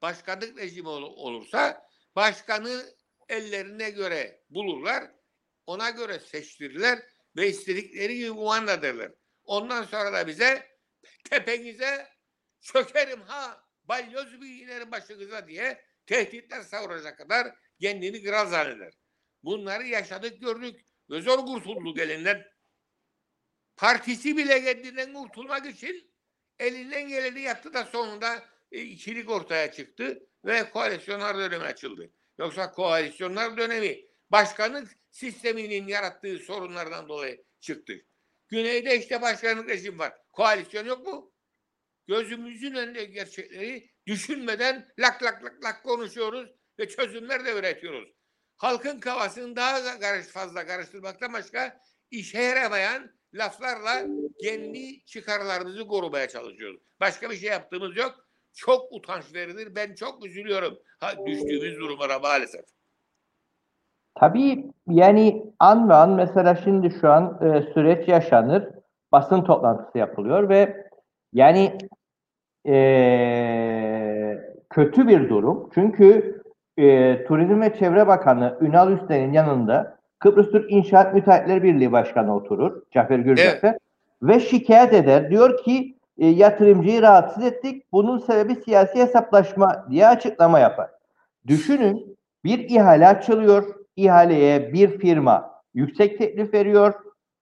[0.02, 2.85] başkanlık rejimi ol- olursa başkanı
[3.28, 5.11] ellerine göre bulurlar.
[5.66, 7.02] Ona göre seçtirirler
[7.37, 9.12] ve istedikleri gibi kumanda ederler.
[9.44, 10.78] Ondan sonra da bize
[11.30, 12.09] tepenize
[12.61, 18.92] çökerim ha balyoz bir inerim başınıza diye tehditler savuracak kadar kendini kral zanneder.
[19.42, 22.44] Bunları yaşadık gördük ve zor kurtulduk elinden.
[23.76, 26.10] Partisi bile kendinden kurtulmak için
[26.58, 32.10] elinden geleni yaptı da sonunda e, ikilik ortaya çıktı ve koalisyonlar dönemi açıldı.
[32.38, 38.04] Yoksa koalisyonlar dönemi başkanlık sisteminin yarattığı sorunlardan dolayı çıktı.
[38.48, 40.12] Güneyde işte başkanlık rejim var.
[40.32, 41.32] Koalisyon yok mu?
[42.06, 48.08] Gözümüzün önünde gerçekleri düşünmeden lak lak lak lak konuşuyoruz ve çözümler de üretiyoruz.
[48.56, 54.06] Halkın kafasını daha da karış, fazla karıştırmaktan başka işe yaramayan laflarla
[54.42, 56.80] kendi çıkarlarımızı korumaya çalışıyoruz.
[57.00, 58.14] Başka bir şey yaptığımız yok.
[58.54, 59.74] Çok utanç verilir.
[59.74, 60.78] Ben çok üzülüyorum.
[61.00, 62.64] Ha, düştüğümüz durumlara maalesef.
[64.14, 68.68] Tabii yani an ve an mesela şimdi şu an e, süreç yaşanır.
[69.12, 70.88] Basın toplantısı yapılıyor ve
[71.32, 71.78] yani
[72.66, 72.74] e,
[74.70, 75.70] kötü bir durum.
[75.74, 76.40] Çünkü
[76.77, 82.83] e, Turizm ve Çevre Bakanı Ünal Üsten'in yanında Kıbrıs Türk İnşaat Müteahhitleri Birliği Başkanı oturur.
[82.90, 83.79] Cafer Gürcafer.
[84.22, 85.31] Ve şikayet eder.
[85.31, 87.83] Diyor ki e, yatırımcıyı rahatsız ettik.
[87.92, 90.90] Bunun sebebi siyasi hesaplaşma diye açıklama yapar.
[91.46, 93.64] Düşünün bir ihale açılıyor.
[93.96, 96.94] İhaleye bir firma yüksek teklif veriyor.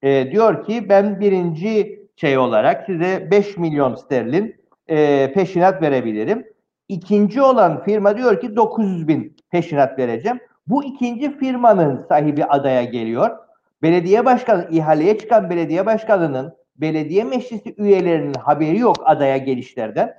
[0.03, 4.57] E, diyor ki ben birinci şey olarak size 5 milyon sterlin
[4.89, 6.45] e, peşinat verebilirim.
[6.89, 10.41] İkinci olan firma diyor ki 900 bin peşinat vereceğim.
[10.67, 13.39] Bu ikinci firmanın sahibi adaya geliyor.
[13.83, 20.15] Belediye başkanı, ihaleye çıkan belediye başkanının belediye meclisi üyelerinin haberi yok adaya gelişlerden.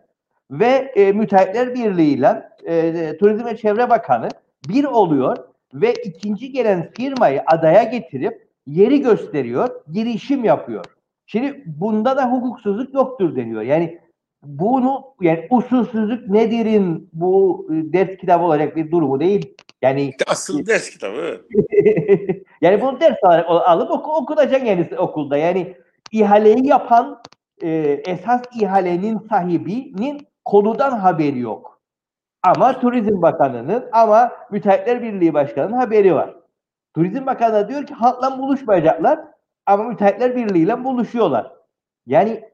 [0.51, 4.29] Ve e, Müteahhitler Birliği ile e, Turizm ve Çevre Bakanı
[4.69, 5.37] bir oluyor
[5.73, 10.85] ve ikinci gelen firmayı adaya getirip yeri gösteriyor, girişim yapıyor.
[11.25, 13.61] Şimdi bunda da hukuksuzluk yoktur deniyor.
[13.61, 13.99] Yani
[14.43, 19.55] bunu yani usulsüzlük nedir'in bu e, ders kitabı olacak bir durumu değil.
[19.81, 21.41] Yani Asıl ders kitabı.
[22.61, 25.37] yani bunu ders olarak al- alıp oku, okunacak yani okulda.
[25.37, 25.75] Yani
[26.11, 27.21] ihaleyi yapan
[27.63, 27.69] e,
[28.07, 31.81] esas ihalenin sahibinin konudan haberi yok.
[32.43, 36.35] Ama Turizm Bakanı'nın ama Müteahhitler Birliği Başkanı'nın haberi var.
[36.95, 39.19] Turizm Bakanı diyor ki halkla buluşmayacaklar
[39.65, 41.51] ama Müteahhitler Birliği ile buluşuyorlar.
[42.05, 42.52] Yani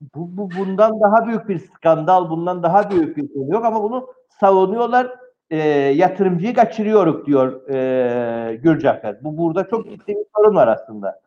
[0.00, 4.14] bu, bu bundan daha büyük bir skandal, bundan daha büyük bir konu yok ama bunu
[4.40, 5.20] savunuyorlar.
[5.50, 5.58] E,
[5.96, 9.24] yatırımcıyı kaçırıyoruz diyor e, Gürcafer.
[9.24, 11.22] Bu burada çok ciddi bir sorun var aslında.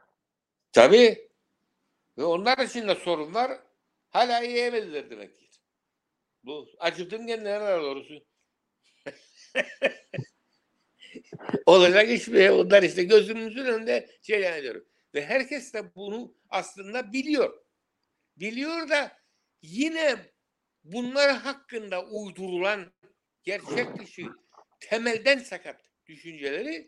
[0.72, 1.28] Tabii.
[2.18, 3.52] Ve onlar için de sorun var.
[4.10, 5.50] Hala yiyemediler demektir.
[6.44, 8.14] Bu acıktım kendilerine doğrusu.
[11.66, 12.52] Olacak iş mi?
[12.52, 14.86] Onlar işte gözümüzün önünde cereyan ediyor.
[15.14, 17.63] Ve herkes de bunu aslında biliyor.
[18.38, 19.18] Biliyor da
[19.62, 20.16] yine
[20.84, 22.94] bunlar hakkında uydurulan
[23.44, 24.26] gerçek dışı
[24.80, 26.88] temelden sakat düşünceleri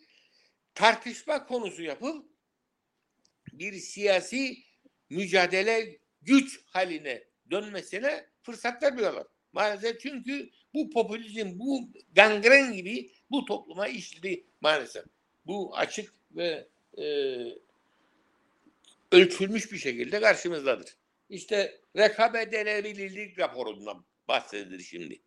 [0.74, 2.26] tartışma konusu yapıp
[3.54, 4.58] bir siyasi
[5.10, 9.28] mücadele güç haline dönmesine fırsat vermiyorlar.
[9.54, 15.06] Maalesef çünkü bu popülizm, bu gangren gibi bu topluma işledi maalesef.
[15.46, 17.06] Bu açık ve e,
[19.12, 20.96] ölçülmüş bir şekilde karşımızdadır.
[21.36, 25.22] İşte rekabet edilebilirlik raporundan bahsedilir şimdi.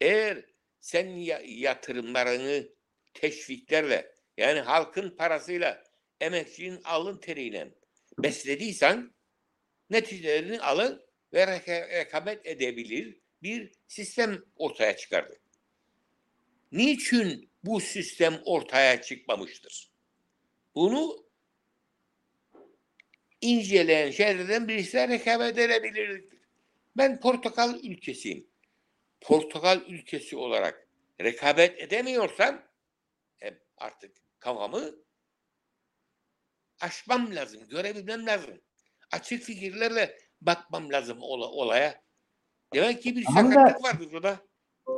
[0.00, 0.44] Eğer
[0.80, 2.68] sen ya- yatırımlarını
[3.14, 5.84] teşviklerle yani halkın parasıyla
[6.20, 7.74] emekçinin alın teriyle
[8.18, 9.14] beslediysen
[9.90, 15.38] neticelerini alın ve reka- rekabet edebilir bir sistem ortaya çıkardı.
[16.72, 19.90] Niçin bu sistem ortaya çıkmamıştır?
[20.74, 21.27] Bunu
[23.40, 26.38] inceleyen şeylerden birisi de rekabet edebilirliktir.
[26.96, 28.46] Ben Portakal ülkesiyim.
[29.20, 30.88] Portakal ülkesi olarak
[31.22, 32.62] rekabet edemiyorsam
[33.42, 33.46] e,
[33.78, 34.80] artık kafamı
[36.80, 38.54] aşmam lazım, görebilmem lazım.
[39.12, 41.94] Açık fikirlerle bakmam lazım ola- olaya.
[42.74, 44.36] Demek ki bir Ama sakatlık vardır burada.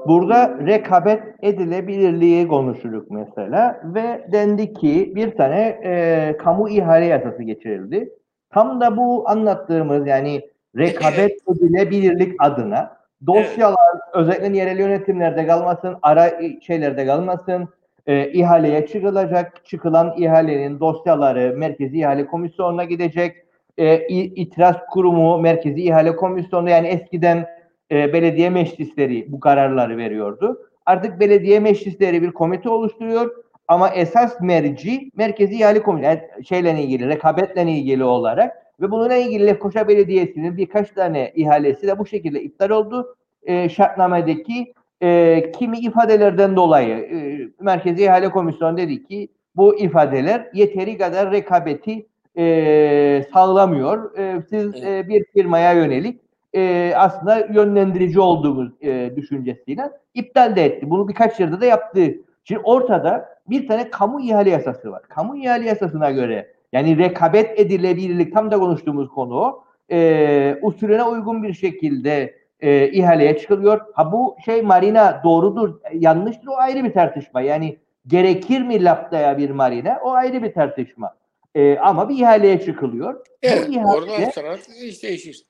[0.06, 8.12] Burada rekabet edilebilirliği konuşuluk mesela ve dendi ki bir tane e, kamu ihale yasası geçirildi.
[8.50, 10.42] Tam da bu anlattığımız yani
[10.76, 17.68] rekabet edilebilirlik adına Dosyalar özellikle yerel yönetimlerde kalmasın, ara şeylerde kalmasın.
[18.06, 19.64] E, ihaleye çıkılacak.
[19.64, 23.36] Çıkılan ihalenin dosyaları Merkezi İhale Komisyonu'na gidecek.
[23.78, 27.46] E, İtiraz Kurumu Merkezi İhale Komisyonu yani eskiden
[27.90, 30.60] e, belediye meclisleri bu kararları veriyordu.
[30.86, 33.30] Artık belediye meclisleri bir komite oluşturuyor
[33.70, 39.46] ama esas merci Merkezi İhale Komisyonu yani şeyle ilgili, rekabetle ilgili olarak ve bununla ilgili
[39.46, 43.16] Lefkoşa Belediyesi'nin birkaç tane ihalesi de bu şekilde iptal oldu.
[43.42, 50.98] E, şartnamedeki e, kimi ifadelerden dolayı e, Merkezi İhale Komisyonu dedi ki bu ifadeler yeteri
[50.98, 52.06] kadar rekabeti
[52.38, 54.18] e, sağlamıyor.
[54.18, 56.20] E, siz e, bir firmaya yönelik
[56.54, 60.90] e, aslında yönlendirici olduğumuz e, düşüncesiyle iptal de etti.
[60.90, 62.00] Bunu birkaç yerde de yaptı.
[62.44, 65.02] Şimdi ortada bir tane kamu ihale yasası var.
[65.08, 69.62] Kamu ihale yasasına göre yani rekabet edilebilirlik tam da konuştuğumuz konu.
[69.90, 73.80] E, usulüne uygun bir şekilde e, ihaleye çıkılıyor.
[73.92, 77.40] Ha bu şey marina doğrudur, yanlıştır o ayrı bir tartışma.
[77.40, 81.14] Yani gerekir mi Lapta'ya bir marina o ayrı bir tartışma.
[81.54, 83.20] E, ama bir ihaleye çıkılıyor.
[83.42, 85.44] Evet, bu oradan ihalede sonra iş değişir.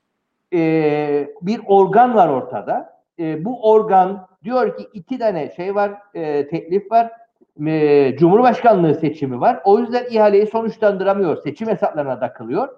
[0.54, 3.00] e, bir organ var ortada.
[3.18, 7.12] E, bu organ diyor ki iki tane şey var, e, teklif var.
[7.66, 9.60] E, Cumhurbaşkanlığı seçimi var.
[9.64, 11.42] O yüzden ihaleyi sonuçlandıramıyor.
[11.42, 12.68] Seçim hesaplarına takılıyor.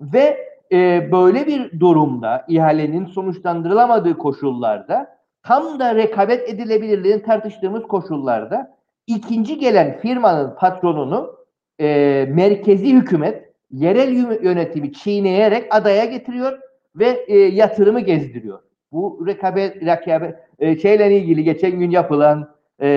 [0.00, 8.76] Ve e, böyle bir durumda ihalenin sonuçlandırılamadığı koşullarda tam da rekabet edilebilirliğini tartıştığımız koşullarda
[9.06, 11.38] ikinci gelen firmanın patronunu
[11.80, 16.58] e, merkezi hükümet yerel yö- yönetimi çiğneyerek adaya getiriyor
[16.96, 18.58] ve e, yatırımı gezdiriyor.
[18.92, 22.88] Bu rekabet, rekabet e, şeyle ilgili geçen gün yapılan e,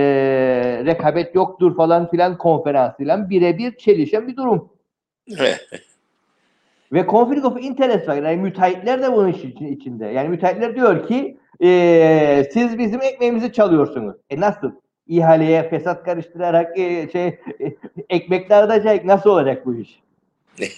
[0.85, 4.69] rekabet yoktur falan filan konferansıyla birebir çelişen bir durum.
[6.93, 8.15] Ve conflict of interest var.
[8.15, 10.05] Yani müteahhitler de bunun işin içinde.
[10.05, 14.15] Yani müteahhitler diyor ki eee, siz bizim ekmeğimizi çalıyorsunuz.
[14.29, 14.71] E nasıl?
[15.07, 17.37] İhaleye fesat karıştırarak e, şey e,
[18.09, 19.05] ekmekler dağıtacak.
[19.05, 19.99] Nasıl olacak bu iş?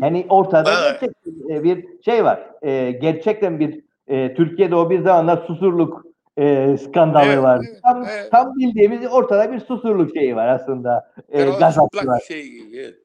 [0.00, 2.50] Yani ortada gerçekten e, bir şey var.
[2.62, 6.04] E, gerçekten bir e, Türkiye'de o bir zamanlar susurluk
[6.38, 7.64] e, skandalı Evet, vardı.
[7.70, 8.30] evet, Tam, evet.
[8.30, 11.14] tam bildiğimiz ortada bir susurluk şeyi var aslında.
[11.28, 12.20] E, Kral gaz hattı çıplak var.
[12.20, 12.76] şey gibi.
[12.78, 12.98] evet.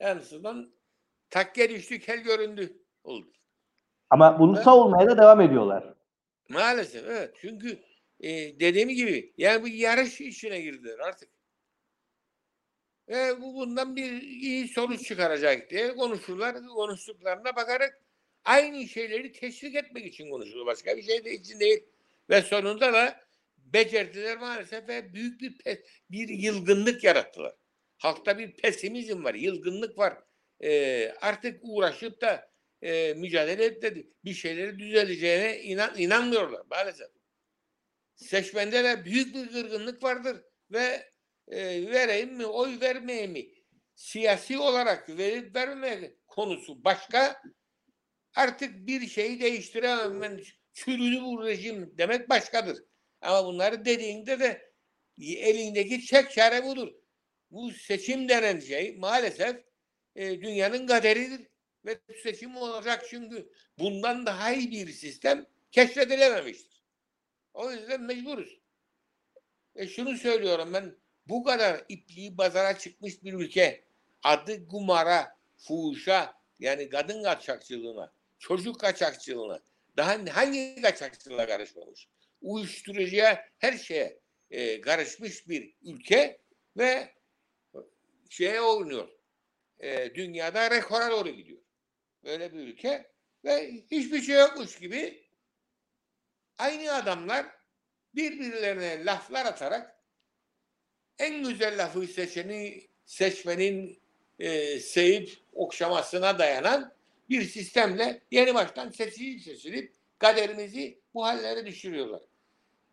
[0.00, 0.70] En azından
[1.30, 3.26] takke düştük kel göründü oldu.
[4.10, 4.64] Ama bunu Evet.
[4.64, 5.94] savunmaya da devam ediyorlar.
[6.48, 7.34] Maalesef evet.
[7.40, 7.78] Çünkü
[8.20, 8.30] e,
[8.60, 11.28] dediğim gibi yani bu yarış işine girdiler artık.
[13.08, 16.56] Ve bu bundan bir iyi sonuç çıkaracak diye konuşurlar.
[16.74, 18.00] Konuştuklarına bakarak
[18.44, 20.66] aynı şeyleri teşvik etmek için konuşulur.
[20.66, 21.84] Başka bir şey de için değil.
[22.30, 23.20] Ve sonunda da
[23.58, 27.54] becerdiler maalesef ve büyük bir pe- bir yılgınlık yarattılar.
[27.98, 30.18] Halkta bir pesimizm var, yılgınlık var.
[30.60, 32.50] Ee, artık uğraşıp da
[32.82, 37.08] e, mücadele edip de bir şeyleri düzeleceğine inan, inanmıyorlar maalesef.
[38.14, 40.36] Seçmende de büyük bir kırgınlık vardır
[40.70, 41.10] ve
[41.48, 43.46] e, vereyim mi, oy vermeyeyim mi?
[43.94, 47.42] Siyasi olarak verip vermeme konusu başka.
[48.34, 50.40] Artık bir şeyi değiştiremem
[50.84, 52.84] çürüdü bu rejim demek başkadır.
[53.20, 54.72] Ama bunları dediğinde de
[55.18, 56.92] elindeki çek çare budur.
[57.50, 59.56] Bu seçim denen şey maalesef
[60.16, 61.46] e, dünyanın kaderidir
[61.84, 66.84] ve seçim olacak çünkü bundan daha iyi bir sistem keşfedilememiştir.
[67.54, 68.60] O yüzden mecburuz.
[69.74, 73.84] E şunu söylüyorum ben bu kadar ipliği pazara çıkmış bir ülke
[74.22, 79.62] adı kumara, fuhuşa yani kadın kaçakçılığına, çocuk kaçakçılığına
[79.96, 82.08] daha hangi kaçakçılığa karışmamış?
[82.42, 86.40] Uyuşturucuya her şeye e, karışmış bir ülke
[86.76, 87.14] ve
[88.30, 89.08] şeye oynuyor.
[89.80, 91.60] E, dünyada rekora doğru gidiyor.
[92.24, 93.10] Böyle bir ülke
[93.44, 95.28] ve hiçbir şey yokmuş gibi
[96.58, 97.46] aynı adamlar
[98.14, 100.00] birbirlerine laflar atarak
[101.18, 104.02] en güzel lafı seçeni seçmenin
[104.38, 106.94] e, sevip okşamasına dayanan
[107.30, 112.22] bir sistemle yeni baştan seçilip seçilip kaderimizi bu hallere düşürüyorlar.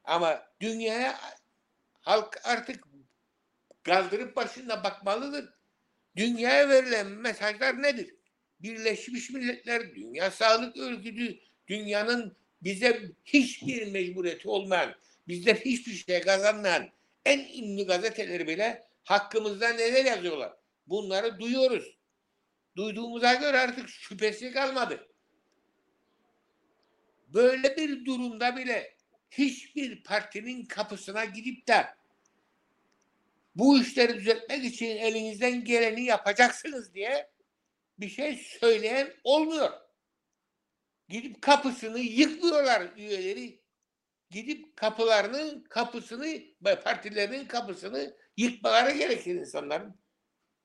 [0.03, 1.19] Ama dünyaya
[2.01, 2.83] halk artık
[3.83, 5.49] kaldırıp başında bakmalıdır.
[6.15, 8.15] Dünyaya verilen mesajlar nedir?
[8.59, 14.95] Birleşmiş Milletler, Dünya Sağlık Örgütü, dünyanın bize hiçbir mecburiyeti olmayan,
[15.27, 16.89] bizden hiçbir şey kazanmayan
[17.25, 20.53] en ünlü gazeteleri bile hakkımızda neler yazıyorlar.
[20.87, 21.96] Bunları duyuyoruz.
[22.77, 25.07] Duyduğumuza göre artık şüphesi kalmadı.
[27.27, 28.95] Böyle bir durumda bile
[29.31, 31.87] hiçbir partinin kapısına gidip de
[33.55, 37.31] bu işleri düzeltmek için elinizden geleni yapacaksınız diye
[37.99, 39.71] bir şey söyleyen olmuyor.
[41.09, 43.61] Gidip kapısını yıkmıyorlar üyeleri.
[44.29, 46.39] Gidip kapılarının kapısını,
[46.83, 50.06] partilerinin kapısını yıkmaları gerekir insanların.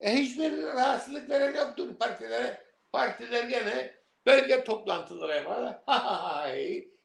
[0.03, 2.65] E hiçbir rahatsızlık veren yoktur partilere.
[2.93, 3.95] Partiler gene
[4.27, 6.49] bölge toplantıları ha.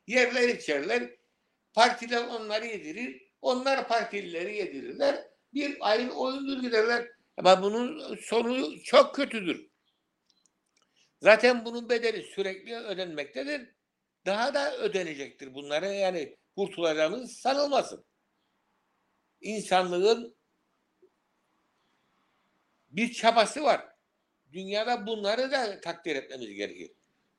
[0.07, 1.09] Yerler içerler.
[1.73, 3.21] Partiler onları yedirir.
[3.41, 5.27] Onlar partilileri yedirirler.
[5.53, 7.07] Bir ayın oyundur giderler.
[7.37, 9.69] Ama bunun sonu çok kötüdür.
[11.21, 13.75] Zaten bunun bedeli sürekli ödenmektedir.
[14.25, 18.05] Daha da ödenecektir bunları yani kurtulacağımız sanılmasın.
[19.41, 20.36] İnsanlığın
[22.89, 23.81] bir çabası var.
[24.53, 26.91] Dünyada bunları da takdir etmemiz gerekir.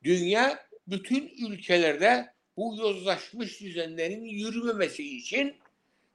[0.03, 5.55] Dünya bütün ülkelerde bu yozlaşmış düzenlerin yürümemesi için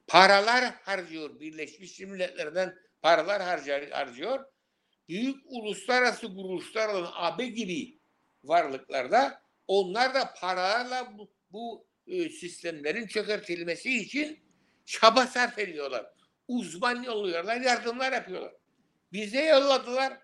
[0.07, 1.39] paralar harcıyor.
[1.39, 3.41] Birleşmiş Milletler'den paralar
[3.91, 4.45] harcıyor.
[5.09, 7.99] Büyük uluslararası kuruluşlar olan AB gibi
[8.43, 14.39] varlıklarda onlar da paralarla bu, bu e, sistemlerin çökertilmesi için
[14.85, 16.05] çaba sarf ediyorlar.
[16.47, 18.53] Uzman yolluyorlar, yardımlar yapıyorlar.
[19.15, 20.17] Bize yolladılar.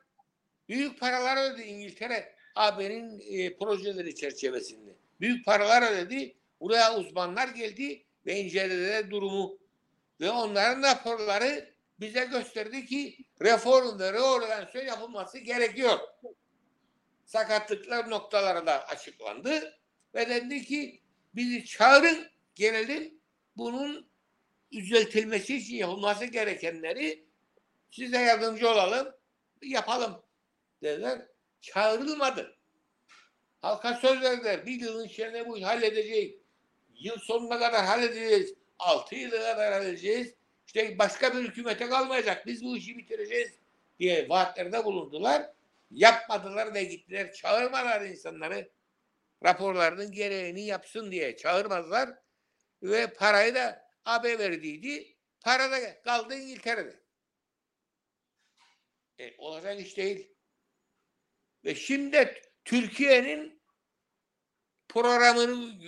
[0.70, 4.96] Büyük paralar ödedi İngiltere AB'nin e, projeleri çerçevesinde.
[5.20, 6.36] Büyük paralar ödedi.
[6.60, 9.58] Buraya uzmanlar geldi ve incelediler durumu.
[10.22, 16.00] Ve onların raporları bize gösterdi ki reform ve reorganizasyon yapılması gerekiyor.
[17.26, 19.80] Sakatlıklar noktaları da açıklandı
[20.16, 21.02] ve dendi ki
[21.36, 23.14] bizi çağırın gelelim
[23.58, 24.10] bunun
[24.72, 27.31] düzeltilmesi için yapılması gerekenleri
[27.92, 29.14] size yardımcı olalım
[29.62, 30.24] yapalım
[30.84, 31.22] dediler.
[31.62, 32.58] Çağrılmadı.
[33.62, 34.66] Halka söz verdiler.
[34.66, 36.36] Bir yılın içinde bu halledeceğiz.
[36.94, 38.54] Yıl sonuna kadar halledeceğiz.
[38.80, 40.36] Altı yıla kadar halledeceğiz.
[40.68, 42.46] İşte başka bir hükümete kalmayacak.
[42.46, 43.52] Biz bu işi bitireceğiz
[44.00, 45.52] diye vaatlerde bulundular.
[45.92, 47.34] Yapmadılar ve gittiler.
[47.34, 48.70] Çağırmalar insanları.
[49.44, 52.10] Raporlarının gereğini yapsın diye çağırmadılar.
[52.84, 55.16] Ve parayı da AB verdiydi.
[55.42, 57.01] Para da kaldı İngiltere'de.
[59.22, 60.32] E, olacak iş değil.
[61.66, 63.62] Ve şimdi Türkiye'nin
[64.90, 65.80] programını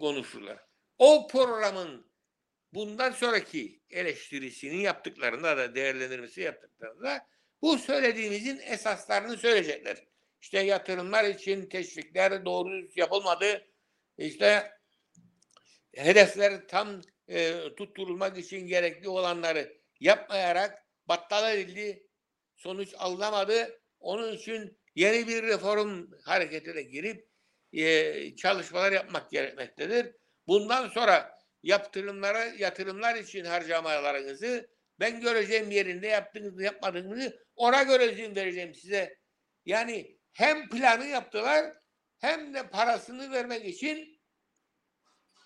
[0.00, 0.58] konuşurlar.
[0.98, 2.12] O programın
[2.72, 7.26] bundan sonraki eleştirisini yaptıklarında da değerlendirmesi yaptıklarında
[7.62, 10.04] bu söylediğimizin esaslarını söyleyecekler.
[10.42, 13.66] İşte yatırımlar için teşvikler doğru yapılmadı.
[14.18, 14.72] İşte
[15.94, 22.05] hedefler tam e, tutturulmak için gerekli olanları yapmayarak battal edildi.
[22.56, 23.80] Sonuç alınamadı.
[24.00, 27.28] Onun için yeni bir reform hareketine girip
[27.72, 30.16] e, çalışmalar yapmak gerekmektedir.
[30.46, 38.74] Bundan sonra yaptırımlara yatırımlar için harcamalarınızı ben göreceğim yerinde yaptığınızı yapmadığınızı ona göre izin vereceğim
[38.74, 39.18] size.
[39.64, 41.72] Yani hem planı yaptılar
[42.18, 44.20] hem de parasını vermek için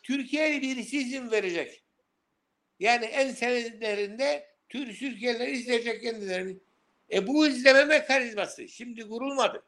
[0.02, 1.84] Türkiye'li birisi izin verecek.
[2.78, 6.61] Yani en senelerinde Türkiye'liler izleyecek kendilerini.
[7.12, 9.62] E bu izleme mekanizması şimdi kurulmadı.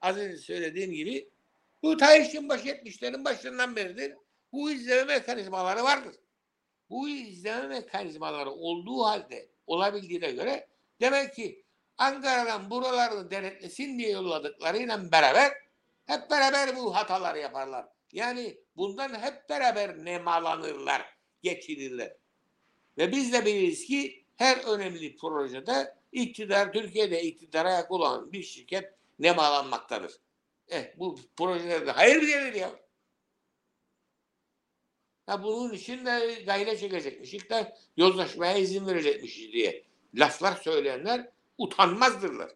[0.00, 1.28] Az önce söylediğim gibi
[1.82, 4.14] bu ta işin başı 70'lerin başından beridir.
[4.52, 6.14] Bu izleme mekanizmaları vardır.
[6.90, 10.68] Bu izleme mekanizmaları olduğu halde olabildiğine göre
[11.00, 11.64] demek ki
[11.98, 15.52] Ankara'dan buralarını denetlesin diye yolladıklarıyla beraber
[16.06, 17.86] hep beraber bu hataları yaparlar.
[18.12, 21.02] Yani bundan hep beraber nemalanırlar,
[21.42, 22.16] geçirirler.
[22.98, 28.94] Ve biz de biliriz ki her önemli projede iktidar, Türkiye'de iktidara ayak olan bir şirket
[29.18, 30.12] nemalanmaktadır.
[30.68, 32.70] Eh, bu projelerde hayır gelir ya.
[35.28, 37.34] Ya bunun için de gayret çekecekmiş.
[37.34, 39.84] İşte yozlaşmaya izin verecekmiş diye
[40.14, 42.50] laflar söyleyenler utanmazdırlar.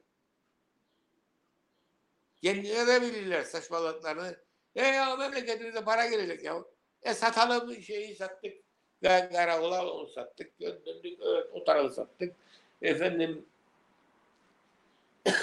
[2.42, 4.36] Kendileri bilirler saçmalıklarını.
[4.74, 6.64] E ya memleketimize para gelecek ya.
[7.02, 8.52] E satalım şeyi sattık.
[9.02, 10.60] Karakola onu sattık.
[10.60, 12.36] Döndük evet, o tarafı sattık.
[12.82, 13.46] Efendim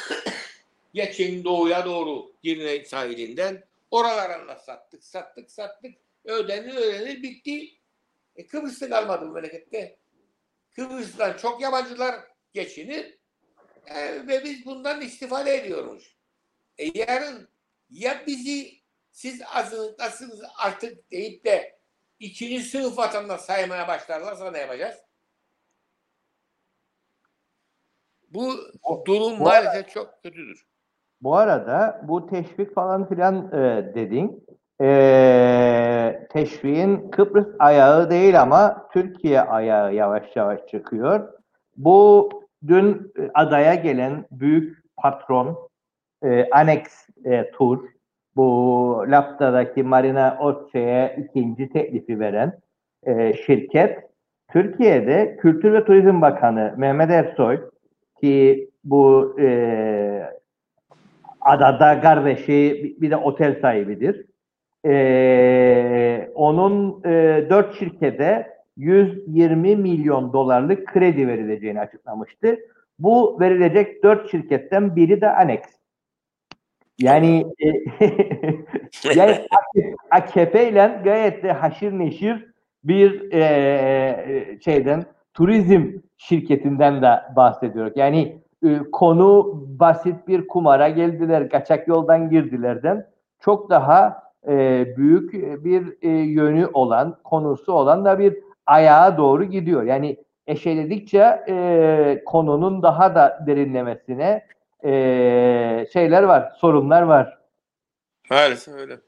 [0.93, 5.95] geçin doğuya doğru Girne sahilinden oralarına sattık, sattık, sattık.
[6.25, 7.79] Ödenir ödenir bitti.
[8.35, 9.97] E, Kıbrıs'ta kalmadı bu memlekette.
[10.75, 12.15] Kıbrıs'tan çok yabancılar
[12.53, 13.19] geçinir
[13.87, 16.15] e, ve biz bundan istifade ediyoruz.
[16.77, 17.49] E, yarın
[17.89, 18.81] ya bizi
[19.11, 21.79] siz azınlıktasınız artık deyip de
[22.19, 25.04] ikinci sınıf vatandaş saymaya başlarlarsa ne yapacağız?
[28.33, 28.51] Bu
[29.07, 30.65] durum bu maalesef çok kötüdür.
[31.21, 34.45] Bu arada bu teşvik falan filan e, dedin.
[34.81, 41.33] E, teşviğin Kıbrıs ayağı değil ama Türkiye ayağı yavaş yavaş çıkıyor.
[41.77, 42.29] Bu
[42.67, 45.69] dün e, adaya gelen büyük patron
[46.23, 46.83] e, Annex
[47.25, 47.79] e, Tur
[48.35, 52.59] bu Lapta'daki Marina Otçe'ye ikinci teklifi veren
[53.03, 53.99] e, şirket
[54.51, 57.59] Türkiye'de Kültür ve Turizm Bakanı Mehmet Ersoy
[58.21, 60.31] ki bu e,
[61.41, 64.25] adada kardeşi bir de otel sahibidir.
[64.85, 72.59] E, onun e, dört şirkete 120 milyon dolarlık kredi verileceğini açıklamıştı.
[72.99, 75.61] Bu verilecek dört şirketten biri de Annex.
[76.99, 77.67] Yani e,
[79.15, 79.47] yani
[80.11, 82.45] AKP ile gayet de haşır neşir
[82.83, 85.03] bir e, şeyden
[85.35, 87.93] turizm şirketinden de bahsediyoruz.
[87.95, 93.07] Yani e, konu basit bir kumara geldiler, kaçak yoldan girdilerden
[93.39, 95.33] çok daha e, büyük
[95.65, 99.83] bir e, yönü olan, konusu olan da bir ayağa doğru gidiyor.
[99.83, 100.17] Yani
[100.47, 104.47] eşeledikçe e, konunun daha da derinlemesine
[104.83, 104.91] e,
[105.93, 107.37] şeyler var, sorunlar var.
[108.29, 108.99] Maalesef öyle.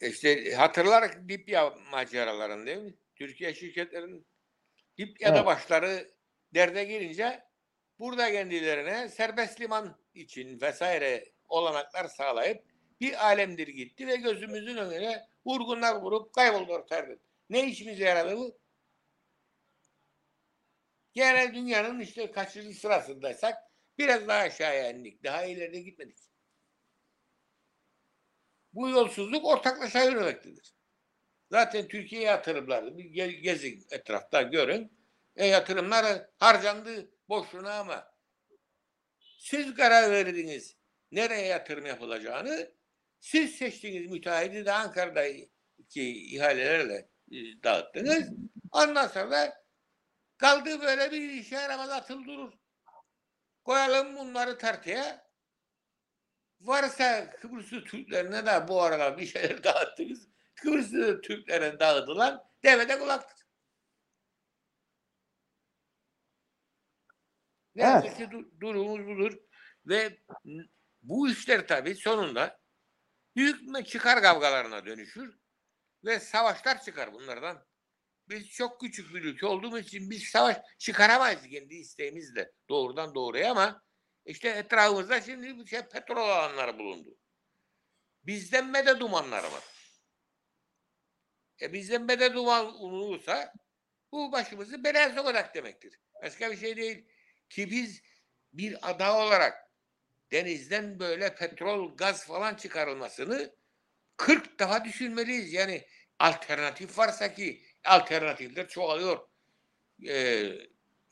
[0.00, 2.94] İşte hatırlar Libya maceralarını değil mi?
[3.16, 4.24] Türkiye şirketlerinin
[5.00, 5.46] Libya'da Evet.
[5.46, 6.10] başları
[6.54, 7.44] derde girince
[7.98, 12.64] burada kendilerine serbest liman için vesaire olanaklar sağlayıp
[13.00, 17.20] bir alemdir gitti ve gözümüzün önüne vurgunlar vurup kayboldu ortadan.
[17.50, 18.58] Ne işimize yaradı bu?
[21.12, 23.54] Gene dünyanın işte kaçıncı sırasındaysak
[23.98, 25.24] biraz daha aşağıya indik.
[25.24, 26.18] Daha ileride gitmedik.
[28.72, 30.74] Bu yolsuzluk ortaklaşa yürümektedir.
[31.50, 34.92] Zaten Türkiye yatırımları bir ge- gezin etrafta görün.
[35.36, 38.14] E, yatırımlar harcandı boşuna ama
[39.38, 40.76] siz karar verdiniz
[41.12, 42.74] nereye yatırım yapılacağını.
[43.20, 48.24] Siz seçtiğiniz müteahhidi de Ankara'daki ihalelerle e, dağıttınız.
[48.72, 49.64] Ondan sonra da
[50.38, 52.52] kaldı böyle bir işe yaramaz atıl durur.
[53.64, 55.30] Koyalım bunları tartıya.
[56.60, 60.29] Varsa Kıbrıslı Türklerine de bu aralar bir şeyler dağıttınız.
[60.62, 63.46] Kıbrıslı Türklere dağıtılan devede kulaktır.
[67.74, 68.04] Ne Evet.
[68.04, 69.38] yazık ki du- durumumuz budur.
[69.86, 70.18] Ve
[71.02, 72.60] bu işler tabii sonunda
[73.36, 75.38] büyük çıkar kavgalarına dönüşür
[76.04, 77.66] ve savaşlar çıkar bunlardan.
[78.28, 83.82] Biz çok küçük bir ülke olduğumuz için biz savaş çıkaramayız kendi isteğimizle doğrudan doğruya ama
[84.24, 87.16] işte etrafımızda şimdi bir şey petrol alanları bulundu.
[88.22, 89.62] Bizden medet dumanlar var.
[91.62, 93.52] E bizden medet duman olursa
[94.12, 96.00] bu başımızı belaya sokacak demektir.
[96.22, 97.04] Başka bir şey değil.
[97.48, 98.02] Ki biz
[98.52, 99.70] bir ada olarak
[100.32, 103.54] denizden böyle petrol, gaz falan çıkarılmasını
[104.16, 105.52] 40 defa düşünmeliyiz.
[105.52, 105.86] Yani
[106.18, 109.28] alternatif varsa ki alternatifler çoğalıyor.
[110.08, 110.52] Ee,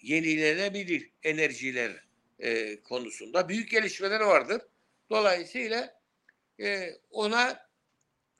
[0.00, 2.04] yenilenebilir enerjiler
[2.38, 4.62] e, konusunda büyük gelişmeler vardır.
[5.10, 6.00] Dolayısıyla
[6.60, 7.68] e, ona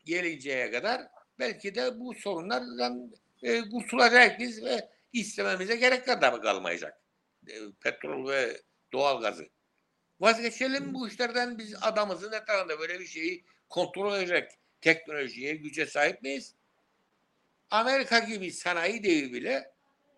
[0.04, 3.12] gelinceye kadar belki de bu sorunlardan
[3.42, 7.00] e, kurtulacak biz ve istememize gerek kadar kalmayacak.
[7.48, 8.62] E, petrol ve
[8.92, 9.48] doğalgazı.
[10.20, 16.54] Vazgeçelim bu işlerden biz adamızın etrafında böyle bir şeyi kontrol edecek teknolojiye, güce sahip miyiz?
[17.70, 19.72] Amerika gibi sanayi devi bile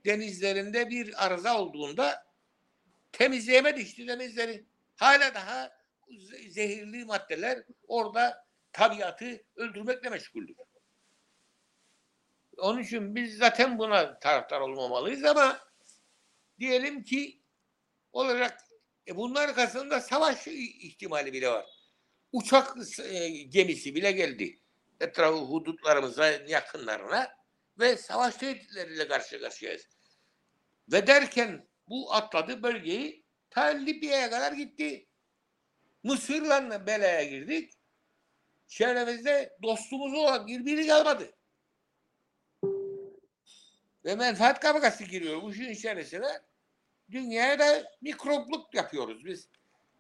[0.04, 2.26] denizlerinde bir arıza olduğunda
[3.12, 4.64] temizleyemedi işte denizleri.
[4.96, 5.72] Hala daha
[6.08, 10.56] ze- zehirli maddeler orada tabiatı öldürmekle meşguldür.
[12.60, 15.60] Onun için biz zaten buna taraftar olmamalıyız ama
[16.58, 17.42] diyelim ki
[18.12, 18.60] olacak
[19.08, 21.66] e bunlar arkasında savaş ihtimali bile var.
[22.32, 24.58] Uçak e, gemisi bile geldi.
[25.00, 27.28] Etrafı hudutlarımıza yakınlarına
[27.78, 29.86] ve savaş tehditleriyle karşı karşıyayız.
[30.92, 35.06] Ve derken bu atladı bölgeyi ta Libya'ya kadar gitti.
[36.02, 37.72] Mısır'la belaya girdik.
[38.66, 41.39] Çevremizde dostumuz olan birbiri kalmadı.
[44.04, 46.28] Ve menfaat kavgası giriyor bu işin içerisine.
[47.10, 49.48] Dünyaya da mikropluk yapıyoruz biz.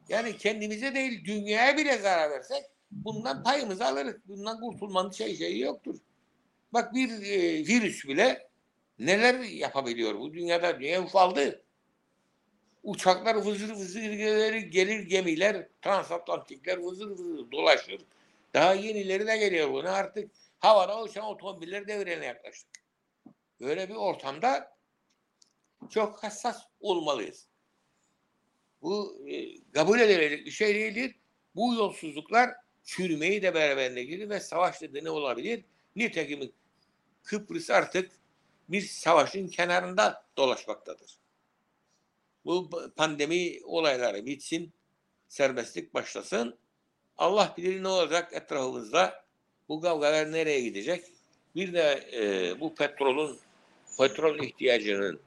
[0.08, 4.16] Yani kendimize değil dünyaya bile zarar versek bundan payımızı alırız.
[4.24, 5.96] Bundan kurtulmanın şey şeyi yoktur.
[6.72, 8.48] Bak bir e, virüs bile
[8.98, 11.64] neler yapabiliyor bu dünyada dünya ufaldı.
[12.82, 18.00] Uçaklar vızır vızır gelir, gelir gemiler, transatlantikler vızır vızır dolaşır.
[18.54, 22.79] Daha yenileri de geliyor bunu artık havada uçan otomobiller devrene yaklaştık.
[23.60, 24.76] Böyle bir ortamda
[25.90, 27.46] çok hassas olmalıyız.
[28.82, 31.16] Bu e, kabul edilecek bir şey değildir.
[31.54, 32.50] Bu yolsuzluklar
[32.84, 35.64] çürümeyi de beraberinde gelir ve savaş nedeni olabilir.
[35.96, 36.52] Nitekim
[37.22, 38.10] Kıbrıs artık
[38.68, 41.18] bir savaşın kenarında dolaşmaktadır.
[42.44, 44.72] Bu pandemi olayları bitsin,
[45.28, 46.58] serbestlik başlasın.
[47.18, 49.24] Allah bilir ne olacak etrafımızda.
[49.68, 51.04] Bu kavgalar nereye gidecek?
[51.54, 53.40] Bir de e, bu petrolün
[53.98, 55.20] petrol ihtiyacının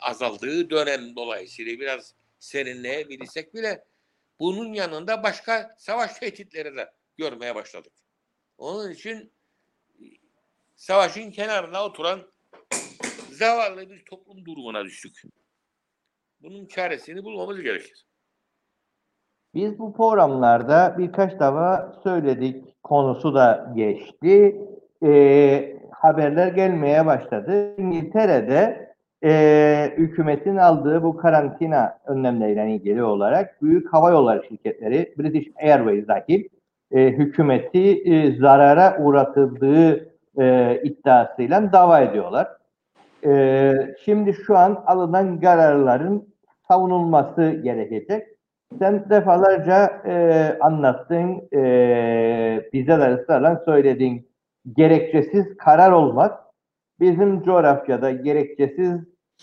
[0.00, 3.84] azaldığı dönem dolayısıyla biraz serinleyebilirsek bile
[4.40, 7.92] bunun yanında başka savaş tehditleri de görmeye başladık.
[8.58, 9.32] Onun için
[10.76, 12.20] savaşın kenarına oturan
[13.32, 15.22] zavallı bir toplum durumuna düştük.
[16.40, 18.06] Bunun çaresini bulmamız gerekir.
[19.54, 22.82] Biz bu programlarda birkaç defa söyledik.
[22.82, 24.56] Konusu da geçti.
[25.02, 27.74] Ee, haberler gelmeye başladı.
[27.78, 28.86] İngiltere'de
[29.24, 36.44] e, hükümetin aldığı bu karantina önlemleriyle ilgili olarak büyük hava yolları şirketleri British Airways dahil
[36.92, 42.48] e, hükümeti e, zarara uğratıldığı e, iddiasıyla dava ediyorlar.
[43.26, 43.72] E,
[44.04, 46.34] şimdi şu an alınan kararların
[46.68, 48.26] savunulması gerekecek.
[48.78, 54.28] Sen defalarca e, anlattın, e, bize de ısrarla söyledin.
[54.72, 56.32] Gerekçesiz karar olmaz.
[57.00, 59.00] Bizim coğrafyada gerekçesiz,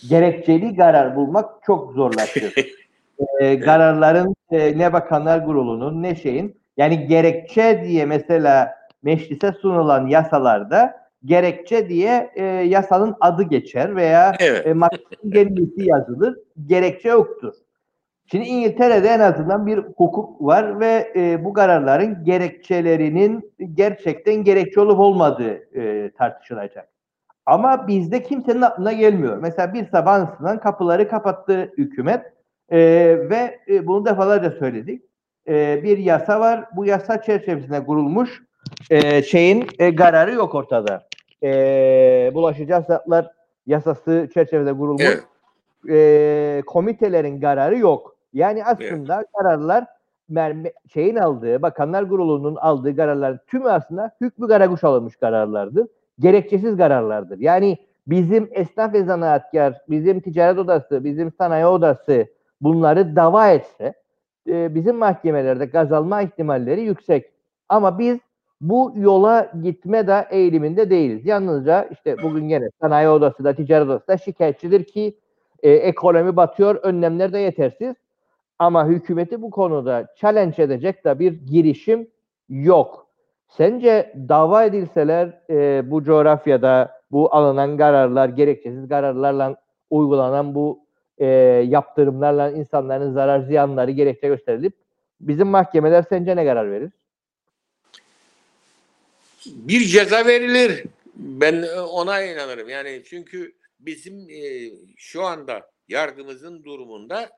[0.10, 2.54] gerekçeli karar bulmak çok zorlaşır.
[3.40, 11.04] e, kararların e, ne bakanlar kurulunun ne şeyin yani gerekçe diye mesela meclise sunulan yasalarda
[11.26, 14.68] gerekçe diye e, yasanın adı geçer veya Evet.
[14.68, 16.38] e, maksimum kendisi yazılır.
[16.68, 17.54] Gerekçe yoktur.
[18.34, 25.00] Şimdi İngiltere'de en azından bir hukuk var ve e, bu kararların gerekçelerinin gerçekten gerekçe olup
[25.00, 26.88] olmadığı e, tartışılacak.
[27.46, 29.38] Ama bizde kimsenin aklına gelmiyor.
[29.38, 32.26] Mesela bir sabah kapıları kapattı hükümet
[32.70, 32.80] e,
[33.30, 35.02] ve e, bunu defalarca söyledik.
[35.48, 36.66] E, bir yasa var.
[36.76, 38.44] Bu yasa çerçevesinde kurulmuş
[38.90, 41.08] e, şeyin e, kararı yok ortada.
[41.44, 41.52] E,
[42.34, 43.32] bulaşıcı hastalıklar
[43.68, 45.24] yasası çerçevesinde kurulmuş Evet.
[45.90, 48.13] e, komitelerin kararı yok.
[48.34, 49.86] Yani aslında kararlar
[50.30, 55.88] merme, şeyin aldığı, Bakanlar Kurulu'nun aldığı kararların tümü aslında hükmü karakuş alınmış kararlardır.
[56.20, 57.40] Gerekçesiz kararlardır.
[57.40, 57.78] Yani
[58.08, 62.28] bizim esnaf ve zanaatkar, bizim ticaret odası, bizim sanayi odası
[62.62, 63.94] bunları dava etse
[64.48, 67.32] e, bizim mahkemelerde gaz alma ihtimalleri yüksek.
[67.70, 68.20] Ama biz
[68.62, 71.26] bu yola gitme de eğiliminde değiliz.
[71.26, 75.18] Yalnızca işte bugün gene sanayi odası da ticaret odası da şikayetçidir ki
[75.64, 77.96] e, ekonomi batıyor, önlemler de yetersiz.
[78.60, 82.08] Ama hükümeti bu konuda challenge edecek de bir girişim
[82.50, 83.08] yok.
[83.48, 89.56] Sence dava edilseler e, bu coğrafyada bu alınan kararlar, gerekçesiz kararlarla
[89.90, 90.80] uygulanan bu
[91.18, 91.26] e,
[91.68, 94.74] yaptırımlarla insanların zarar ziyanları gerekçe gösterilip
[95.22, 96.92] bizim mahkemeler sence ne karar verir?
[99.46, 100.84] bir ceza verilir.
[101.16, 102.70] Ben e, ona inanırım.
[102.70, 107.30] Yani çünkü bizim e, şu anda yargımızın durumunda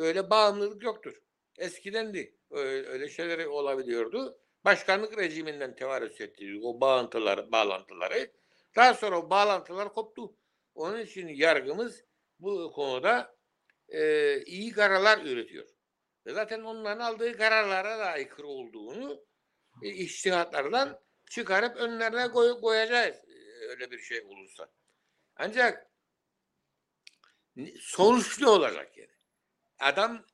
[0.00, 1.22] öyle bağımlılık yoktur.
[1.58, 2.36] Eskidendi.
[2.50, 4.38] Öyle, öyle şeyler olabiliyordu.
[4.64, 8.30] Başkanlık rejiminden tevarüs etti o bağıntılar, bağlantıları.
[8.76, 10.36] Daha sonra o bağlantılar koptu.
[10.74, 12.04] Onun için yargımız
[12.38, 13.36] bu konuda
[13.88, 15.68] e, iyi kararlar üretiyor.
[16.26, 19.24] Ve zaten onların aldığı kararlara da aykırı olduğunu
[19.82, 24.72] e, iştihatlardan çıkarıp önlerine koy, koyacağız e, öyle bir şey olursa.
[25.36, 25.90] Ancak
[27.56, 29.09] ne- sonuç ne olacak yani?
[29.80, 30.26] Adam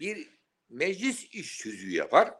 [0.00, 0.28] bir
[0.68, 2.34] meclis iş tüzüğü yapar.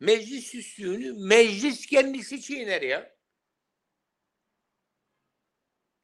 [0.00, 3.16] Meclis tüzüğünü meclis kendisi çiğner ya.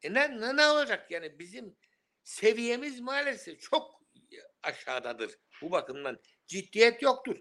[0.01, 1.77] E ne, ne, ne olacak yani bizim
[2.23, 4.01] seviyemiz maalesef çok
[4.63, 5.39] aşağıdadır.
[5.61, 7.37] Bu bakımdan ciddiyet yoktur.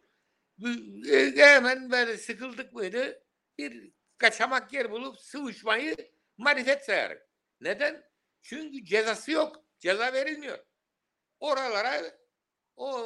[1.11, 3.25] E, hemen böyle sıkıldık mıydı
[3.59, 5.97] bir kaçamak yer bulup sıvışmayı
[6.37, 7.19] marifet sayarım.
[7.61, 8.05] Neden?
[8.43, 9.65] Çünkü cezası yok.
[9.79, 10.70] Ceza verilmiyor.
[11.41, 12.19] Oralara
[12.77, 13.01] o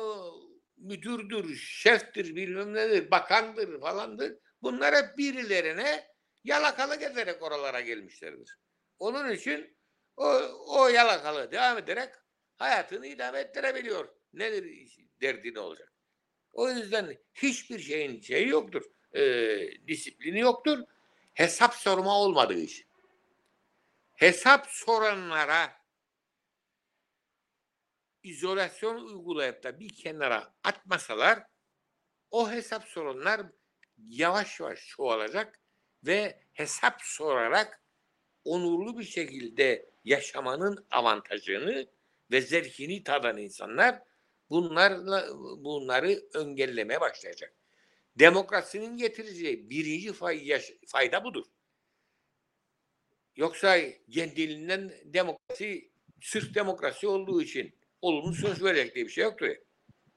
[0.76, 4.38] müdürdür, şeftir, bilmem nedir, bakandır falandır.
[4.62, 6.06] Bunlar hep birilerine
[6.44, 8.58] yalakalık ederek oralara gelmişlerdir.
[8.98, 9.76] Onun için
[10.16, 10.26] o,
[10.68, 12.14] o yalakalı devam ederek
[12.56, 14.08] hayatını idame ettirebiliyor.
[14.32, 15.92] Nedir derdi ne olacak?
[16.52, 18.82] O yüzden hiçbir şeyin şeyi yoktur.
[19.12, 20.78] e, disiplini yoktur.
[21.34, 22.86] Hesap sorma olmadığı için.
[24.14, 25.83] Hesap soranlara
[28.24, 31.42] izolasyon uygulayıp da bir kenara atmasalar
[32.30, 33.42] o hesap soranlar
[33.98, 35.60] yavaş yavaş çoğalacak
[36.04, 37.80] ve hesap sorarak
[38.44, 41.86] onurlu bir şekilde yaşamanın avantajını
[42.30, 44.02] ve zevkini tadan insanlar
[44.50, 45.28] bunlarla
[45.64, 47.54] bunları engellemeye başlayacak.
[48.18, 50.12] Demokrasinin getireceği birinci
[50.86, 51.44] fayda budur.
[53.36, 53.78] Yoksa
[54.12, 57.74] kendiliğinden demokrasi sırf demokrasi olduğu için
[58.04, 59.48] olumlu sonuç verecek diye bir şey yoktur.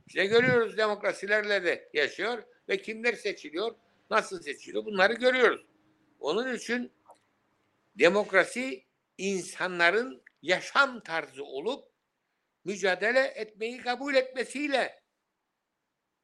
[0.07, 2.43] İşte görüyoruz demokrasilerle de yaşıyor.
[2.69, 3.75] ve kimler seçiliyor,
[4.09, 5.65] nasıl seçiliyor bunları görüyoruz.
[6.19, 6.91] Onun için
[7.95, 8.85] demokrasi
[9.17, 11.89] insanların yaşam tarzı olup
[12.65, 15.03] mücadele etmeyi kabul etmesiyle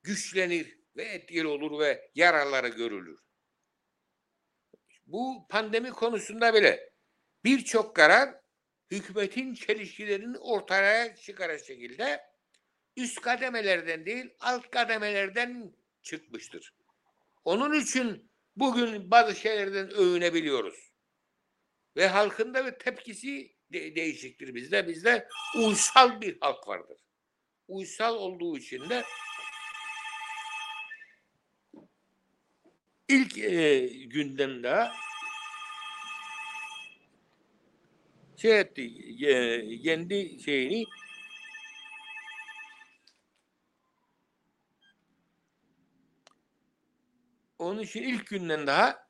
[0.03, 3.19] güçlenir ve etkili olur ve yararları görülür.
[5.05, 6.93] Bu pandemi konusunda bile
[7.43, 8.42] birçok karar
[8.93, 12.21] hükümetin çelişkilerini ortaya çıkaracak şekilde
[12.97, 15.73] üst kademelerden değil alt kademelerden
[16.03, 16.73] çıkmıştır.
[17.45, 20.91] Onun için bugün bazı şeylerden övünebiliyoruz.
[21.95, 24.87] Ve halkın da bir tepkisi de- değişiktir bizde.
[24.87, 25.27] Bizde
[25.57, 26.97] uysal bir halk vardır.
[27.67, 29.03] Uysal olduğu için de
[33.09, 34.87] ilk e, gündemde
[38.43, 39.17] şey etti,
[39.83, 40.85] kendi şeyini
[47.59, 49.09] onun için ilk günden daha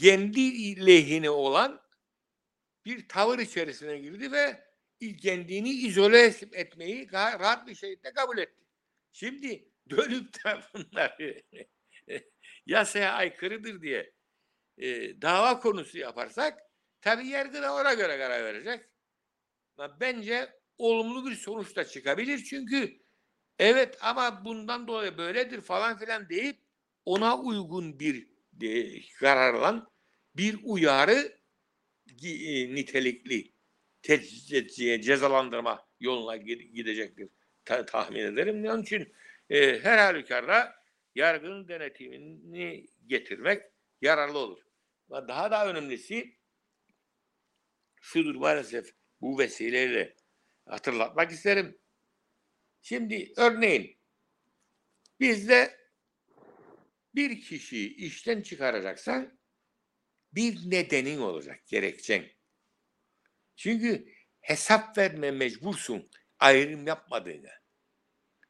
[0.00, 1.80] kendi lehine olan
[2.84, 4.64] bir tavır içerisine girdi ve
[5.22, 8.64] kendini izole etmeyi rahat bir şekilde kabul etti.
[9.12, 11.42] Şimdi dönüp de bunları
[12.66, 14.12] yasaya aykırıdır diye
[14.78, 16.67] e, dava konusu yaparsak
[17.00, 18.84] tabii yargı da ona göre karar verecek.
[20.00, 23.02] Bence olumlu bir sonuç da çıkabilir çünkü
[23.58, 26.56] evet ama bundan dolayı böyledir falan filan deyip
[27.04, 28.28] ona uygun bir
[28.62, 29.92] e, kararlan
[30.36, 31.38] bir uyarı
[32.24, 33.52] e, nitelikli
[34.02, 37.28] te- ce- cezalandırma yoluna gi- gidecektir
[37.64, 38.64] ta- tahmin ederim.
[38.64, 39.14] Onun için
[39.50, 40.74] e, her halükarda
[41.14, 43.62] yargının denetimini getirmek
[44.00, 44.62] yararlı olur.
[45.10, 46.37] Daha da önemlisi
[48.00, 50.16] şudur maalesef bu vesileyle
[50.66, 51.78] hatırlatmak isterim.
[52.82, 53.98] Şimdi örneğin
[55.20, 55.78] bizde
[57.14, 59.38] bir kişiyi işten çıkaracaksan
[60.32, 62.24] bir nedenin olacak, gerekçen.
[63.56, 67.50] Çünkü hesap verme mecbursun ayrım yapmadığına,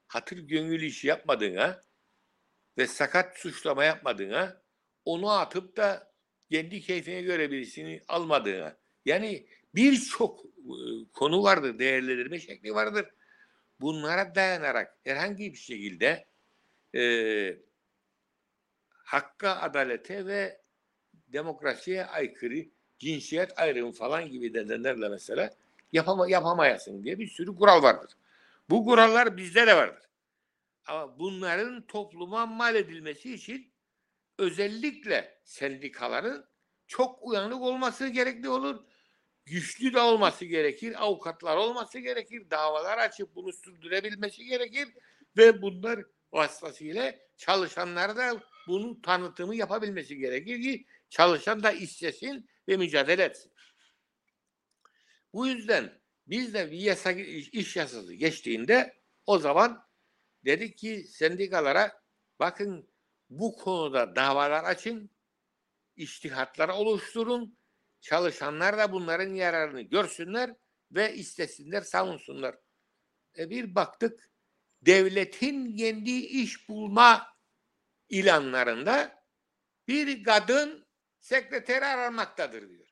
[0.07, 1.83] hatır gönül işi yapmadığına
[2.79, 4.63] ve sakat suçlama yapmadığına,
[5.05, 6.15] onu atıp da
[6.51, 8.78] kendi keyfine göre birisini almadığına.
[9.05, 10.77] Yani birçok e,
[11.13, 13.07] konu vardır, değerlendirme şekli vardır.
[13.81, 16.27] Bunlara dayanarak herhangi bir şekilde
[16.95, 17.03] e,
[18.89, 20.61] hakka, adalete ve
[21.29, 22.67] demokrasiye aykırı
[22.99, 25.51] cinsiyet ayrımı falan gibi nedenlerle mesela
[25.93, 28.13] yapama, yapamayasın diye bir sürü kural vardır.
[28.71, 30.05] Bu kurallar bizde de vardır.
[30.87, 33.73] Ama bunların topluma mal edilmesi için
[34.39, 36.45] özellikle sendikaların
[36.89, 38.85] çok uyanık olması gerekli olur.
[39.45, 41.05] Güçlü de olması gerekir.
[41.05, 42.51] Avukatlar olması gerekir.
[42.51, 44.89] Davalar açıp bunu sürdürebilmesi gerekir.
[45.37, 53.23] Ve bunlar vasıtasıyla çalışanlar da bunun tanıtımı yapabilmesi gerekir ki çalışan da istesin ve mücadele
[53.23, 53.53] etsin.
[55.33, 58.95] Bu yüzden biz de bir yasa, iş yasası geçtiğinde
[59.27, 59.85] o zaman
[60.45, 62.03] dedik ki sendikalara
[62.41, 62.91] bakın
[63.31, 65.11] bu konuda davalar açın,
[65.99, 67.59] iştihatlar oluşturun,
[68.01, 70.55] çalışanlar da bunların yararını görsünler
[70.93, 72.57] ve istesinler, savunsunlar.
[73.39, 74.31] E bir baktık
[74.83, 77.37] devletin kendi iş bulma
[78.09, 79.25] ilanlarında
[79.89, 80.87] bir kadın
[81.21, 82.89] sekreteri aranmaktadır diyor.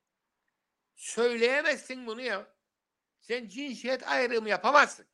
[0.94, 2.56] Söyleyemezsin bunu ya.
[3.20, 5.06] Sen cinsiyet ayrımı yapamazsın.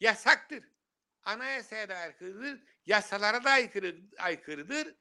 [0.00, 0.64] Yasaktır.
[1.22, 2.62] Anayasaya da aykırıdır.
[2.86, 4.94] Yasalara da aykırı, aykırıdır.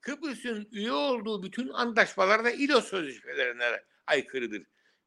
[0.00, 4.62] Kıbrıs'ın üye olduğu bütün antlaşmalar da İLO sözleşmelerine aykırıdır.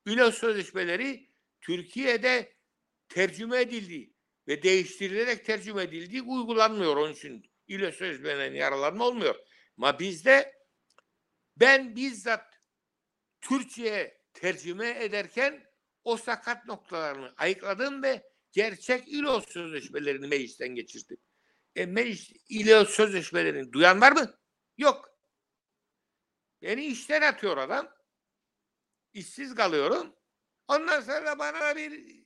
[0.06, 1.30] İLO sözleşmeleri
[1.62, 2.54] Türkiye'de
[3.10, 4.14] tercüme edildi
[4.48, 9.36] ve değiştirilerek tercüme edildi uygulanmıyor onun için İLO sözleşmelerine yaralanma olmuyor.
[9.78, 10.54] Ama bizde
[11.58, 12.60] ben bizzat
[13.42, 15.64] Türkçe'ye tercüme ederken
[16.04, 21.18] o sakat noktalarını ayıkladım ve gerçek İLO sözleşmelerini meclisten geçirdim.
[21.76, 24.43] E meclis İLO sözleşmelerini duyan var mı?
[24.78, 25.20] Yok.
[26.62, 27.94] Beni işten atıyor adam.
[29.14, 30.16] İşsiz kalıyorum.
[30.68, 32.24] Ondan sonra bana bir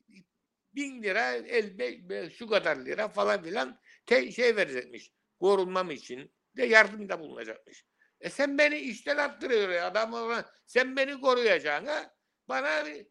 [0.75, 5.11] bin lira, el, be, be- şu kadar lira falan filan te, şey verecekmiş.
[5.39, 7.85] Korunmam için de yardımda bulunacakmış.
[8.19, 12.15] E sen beni işten attırıyor ya adam ona, sen beni koruyacağına
[12.49, 13.07] bana bir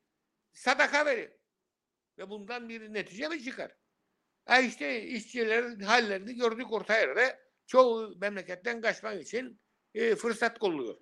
[0.52, 1.40] sadaka verin.
[2.18, 3.76] Ve bundan bir netice mi çıkar?
[4.44, 7.45] Ha işte işçilerin hallerini gördük orta yerde.
[7.66, 9.60] Çoğu memleketten kaçmak için
[9.94, 10.96] e, fırsat kolluyor.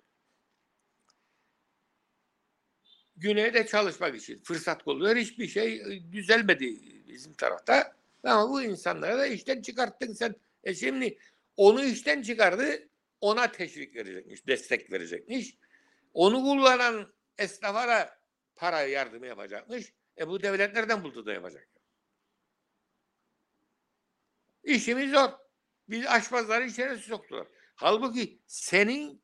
[3.15, 5.15] Güneyde çalışmak için fırsat kolluyor.
[5.15, 6.65] Hiçbir şey e, düzelmedi
[7.07, 7.95] bizim tarafta.
[8.23, 10.35] Ama bu insanları da işten çıkarttın sen.
[10.63, 11.17] E şimdi
[11.57, 12.89] onu işten çıkardı.
[13.21, 15.57] Ona teşvik verecekmiş, destek verecekmiş.
[16.13, 18.17] Onu kullanan esnafa da
[18.55, 19.93] para yardımı yapacakmış.
[20.17, 21.67] E bu devlet nereden buldu da yapacak?
[24.63, 25.44] İşimiz zor.
[25.89, 27.47] Biz aşpazları içeri soktular.
[27.75, 29.23] Halbuki senin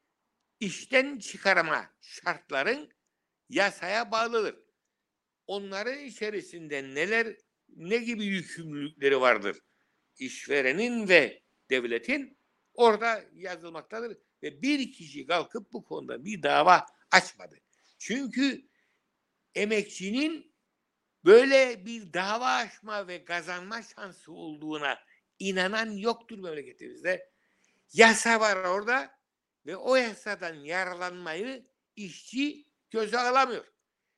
[0.59, 2.91] işten çıkarma şartların
[3.49, 4.55] yasaya bağlıdır.
[5.47, 7.35] Onların içerisinde neler
[7.69, 9.57] ne gibi yükümlülükleri vardır?
[10.17, 12.37] İşverenin ve devletin
[12.73, 17.57] orada yazılmaktadır ve bir kişi kalkıp bu konuda bir dava açmadı.
[17.99, 18.69] Çünkü
[19.55, 20.55] emekçinin
[21.25, 24.99] böyle bir dava açma ve kazanma şansı olduğuna
[25.41, 27.31] inanan yoktur memleketimizde.
[27.93, 29.19] Yasa var orada
[29.65, 33.65] ve o yasadan yararlanmayı işçi göze alamıyor.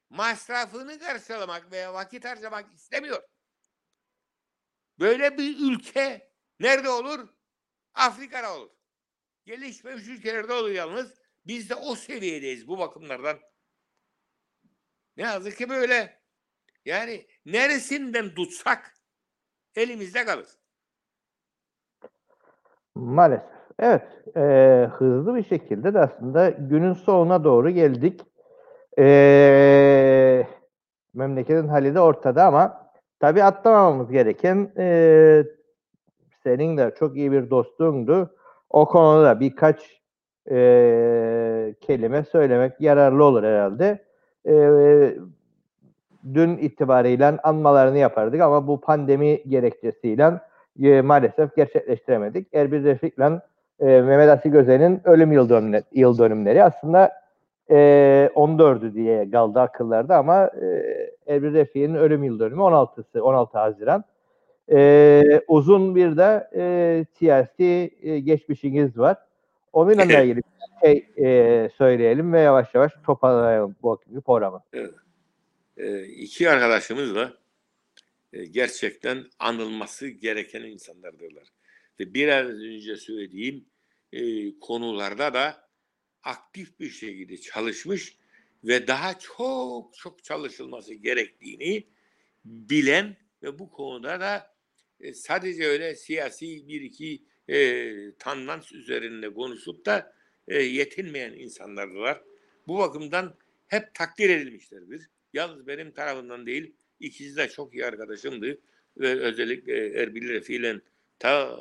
[0.09, 3.23] Masrafını karşılamak veya vakit harcamak istemiyor.
[4.99, 7.29] Böyle bir ülke nerede olur?
[7.93, 8.71] Afrika'da olur.
[9.45, 11.13] Gelişmemiş ülkelerde olur yalnız.
[11.45, 13.39] Biz de o seviyedeyiz bu bakımlardan.
[15.17, 16.23] Ne yazık ki böyle.
[16.85, 18.97] Yani neresinden tutsak
[19.75, 20.49] elimizde kalır.
[22.95, 23.43] Maalesef.
[23.79, 24.01] Evet,
[24.37, 28.21] e, hızlı bir şekilde de aslında günün sonuna doğru geldik.
[28.99, 30.47] E,
[31.13, 32.89] memleketin hali de ortada ama
[33.19, 35.43] tabii atlamamamız gereken e,
[36.43, 38.35] senin de çok iyi bir dostundu.
[38.69, 40.01] O konuda birkaç
[40.51, 44.05] e, kelime söylemek yararlı olur herhalde.
[44.47, 44.53] E,
[46.33, 50.39] dün itibariyle anmalarını yapardık ama bu pandemi gerekçesiyle
[50.81, 52.47] e, maalesef gerçekleştiremedik.
[52.53, 53.41] Erbil Refik'le
[53.79, 57.11] e, Mehmet Asil Gözen'in ölüm yıl, dönümleri, yıl dönümleri aslında
[57.69, 57.75] e,
[58.35, 60.65] 14'ü diye kaldı akıllarda ama e,
[61.27, 64.03] Erbil Refik'in ölüm yıl dönümü 16'sı 16 Haziran.
[64.71, 69.17] E, uzun bir de e, siyasi e, geçmişiniz var.
[69.73, 74.61] Onunla ilgili bir şey e, söyleyelim ve yavaş yavaş toparlayalım bu programı.
[74.73, 74.93] Evet.
[75.77, 77.31] E, iki arkadaşımızla
[78.41, 81.47] gerçekten anılması gereken insanlardırlar.
[81.99, 83.65] Ve biraz önce söylediğim
[84.13, 85.69] e, konularda da
[86.23, 88.17] aktif bir şekilde çalışmış
[88.63, 91.87] ve daha çok çok çalışılması gerektiğini
[92.45, 94.55] bilen ve bu konuda da
[94.99, 100.15] e, sadece öyle siyasi bir iki e, tanlans üzerinde konuşup da
[100.47, 102.23] e, yetinmeyen insanlardılar.
[102.67, 103.35] Bu bakımdan
[103.67, 105.09] hep takdir edilmişlerdir.
[105.33, 108.57] Yalnız benim tarafından değil, ikisi de çok iyi arkadaşımdı
[108.97, 110.79] ve özellikle Erbil Refi'yle
[111.19, 111.59] ta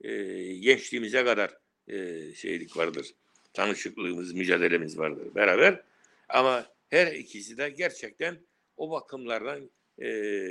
[0.00, 0.12] e,
[0.54, 3.06] gençliğimize kadar e, şeylik vardır.
[3.52, 5.82] Tanışıklığımız, mücadelemiz vardır beraber.
[6.28, 8.38] Ama her ikisi de gerçekten
[8.76, 9.70] o bakımlardan
[10.02, 10.48] e,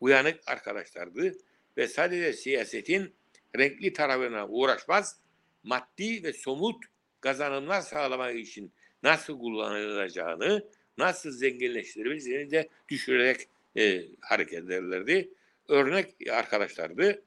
[0.00, 1.32] uyanık arkadaşlardı
[1.76, 3.14] ve sadece siyasetin
[3.58, 5.20] renkli tarafına uğraşmaz,
[5.62, 6.84] maddi ve somut
[7.20, 8.72] kazanımlar sağlamak için
[9.02, 10.68] nasıl kullanılacağını,
[11.00, 15.30] nasıl zenginleştirebileceğini de düşürerek e, hareket ederlerdi.
[15.68, 17.22] Örnek arkadaşlardı.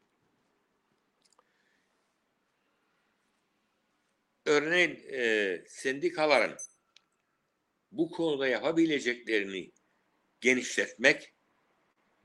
[4.45, 6.57] Örneğin e, sendikaların
[7.91, 9.71] bu konuda yapabileceklerini
[10.41, 11.34] genişletmek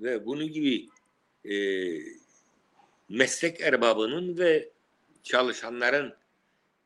[0.01, 0.89] ve bunun gibi
[1.45, 1.57] e,
[3.09, 4.69] meslek erbabının ve
[5.23, 6.15] çalışanların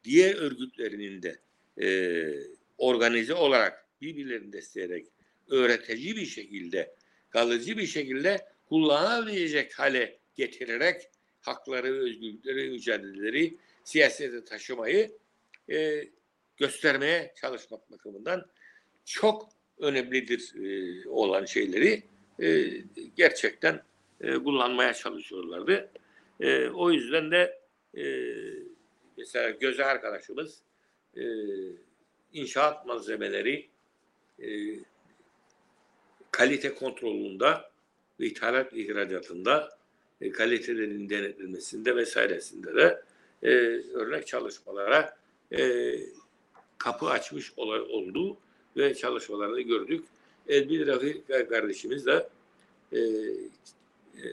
[0.04, 1.40] diğer örgütlerinin de
[1.82, 1.88] e,
[2.78, 5.06] organize olarak birbirlerini destekleyerek
[5.50, 6.96] öğretici bir şekilde
[7.30, 15.18] kalıcı bir şekilde kullanabilecek hale getirerek hakları özgürlükleri, mücadeleleri siyasete taşımayı
[15.70, 16.08] e,
[16.56, 18.46] göstermeye çalışmak bakımından
[19.04, 19.48] çok
[19.78, 22.02] önemlidir e, olan şeyleri
[22.42, 22.66] e,
[23.16, 23.82] gerçekten
[24.20, 25.90] e, kullanmaya çalışıyorlardı.
[26.40, 27.60] E, o yüzden de
[27.96, 28.04] e,
[29.16, 30.62] mesela Göze arkadaşımız
[31.16, 31.22] e,
[32.32, 33.71] inşaat malzemeleri
[34.38, 34.48] e,
[36.30, 37.54] kalite kontrolünde
[38.20, 39.78] ve ithalat ihracatında
[40.20, 43.02] e, kalitelerin denetlenmesinde vesairesinde de
[43.42, 43.50] e,
[43.94, 45.16] örnek çalışmalara
[45.52, 45.94] e,
[46.78, 48.36] kapı açmış oldu
[48.76, 50.04] ve çalışmalarını gördük.
[50.48, 52.28] Elbil Rafi kardeşimiz de
[52.92, 54.26] e, e,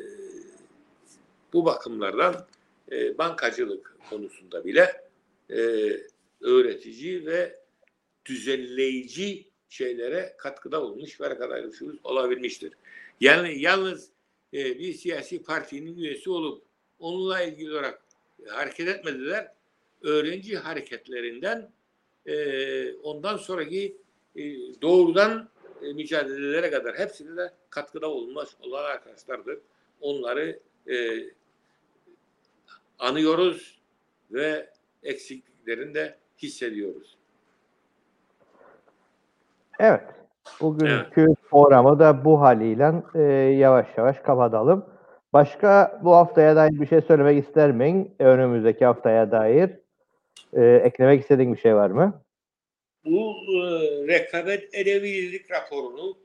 [1.54, 2.48] bu bakımlardan
[2.92, 5.10] e, bankacılık konusunda bile
[5.50, 5.58] e,
[6.42, 7.60] öğretici ve
[8.26, 12.74] düzenleyici şeylere katkıda olmuş ve arkadaşımız olabilmiştir.
[13.22, 14.10] Yani yalnız
[14.54, 16.64] e, bir siyasi partinin üyesi olup
[17.00, 18.02] onunla ilgili olarak
[18.48, 19.52] hareket etmediler.
[20.02, 21.72] Öğrenci hareketlerinden
[22.26, 23.98] e, ondan sonraki
[24.36, 24.44] e,
[24.82, 25.50] doğrudan
[25.84, 29.60] e, mücadelelere kadar hepsine de katkıda olmuş olan arkadaşlardır.
[30.02, 30.60] Onları
[30.90, 31.26] e,
[33.00, 33.80] anıyoruz
[34.32, 34.70] ve
[35.04, 37.19] eksikliklerini de hissediyoruz.
[39.80, 40.04] Evet.
[40.62, 43.22] Bugünkü programı da bu haliyle e,
[43.54, 44.86] yavaş yavaş kapatalım.
[45.34, 48.12] Başka bu haftaya dair bir şey söylemek ister miyim?
[48.20, 49.70] Önümüzdeki haftaya dair
[50.54, 52.22] e, eklemek istediğin bir şey var mı?
[53.06, 53.58] Bu e,
[54.08, 56.18] rekabet edebilirlik raporunu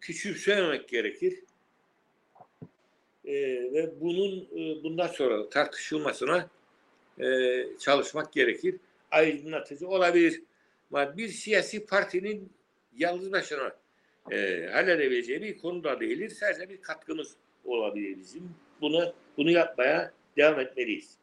[0.00, 1.34] küçümsememek gerekir.
[3.24, 3.34] E,
[3.72, 6.48] ve bunun e, bundan sonra tartışılmasına
[7.20, 7.26] e,
[7.78, 8.76] çalışmak gerekir.
[9.10, 10.42] Aydınlatıcı olabilir.
[10.92, 12.50] Ama Bir siyasi partinin
[12.98, 13.72] yalnız başına
[14.30, 16.30] e, halledebileceği bir konu da değildir.
[16.30, 18.50] Sadece bir katkımız olabilir bizim.
[18.80, 21.16] Bunu bunu yapmaya devam etmeliyiz.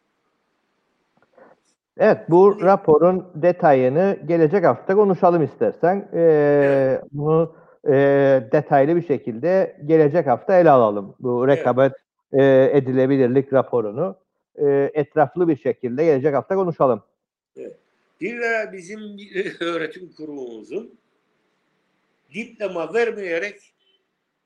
[1.98, 6.10] Evet, bu raporun detayını gelecek hafta konuşalım istersen.
[6.14, 7.04] Ee, Evet.
[7.12, 7.56] Bunu
[7.88, 7.94] e,
[8.52, 11.16] detaylı bir şekilde gelecek hafta ele alalım.
[11.20, 11.58] Bu Evet.
[11.58, 11.94] rekabet
[12.34, 14.16] e, edilebilirlik raporunu
[14.56, 17.04] e, etraflı bir şekilde gelecek hafta konuşalım.
[18.22, 19.00] Bir de bizim
[19.60, 20.92] öğretim kurumumuzun
[22.34, 23.74] diploma vermeyerek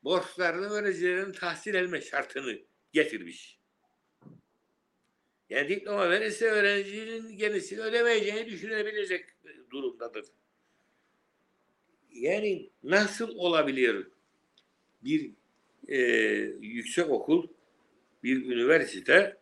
[0.03, 2.59] borçlarını öğrencilerin tahsil etme şartını
[2.93, 3.59] getirmiş.
[5.49, 9.25] Yani diploma verirse öğrencinin gerisini ödemeyeceğini düşünebilecek
[9.71, 10.25] durumdadır.
[12.11, 14.07] Yani nasıl olabilir
[15.01, 15.31] bir
[15.88, 15.97] e,
[16.61, 17.47] yüksek okul,
[18.23, 19.38] bir üniversite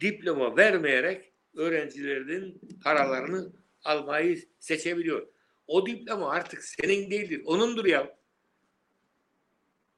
[0.00, 3.52] diploma vermeyerek öğrencilerin paralarını
[3.84, 5.26] almayı seçebiliyor.
[5.70, 8.16] O diploma artık senin değildir, onundur ya.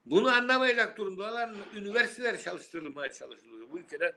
[0.07, 4.17] Bunu anlamayacak durumda olan üniversiteler çalıştırılmaya çalışılıyor bu ülkede.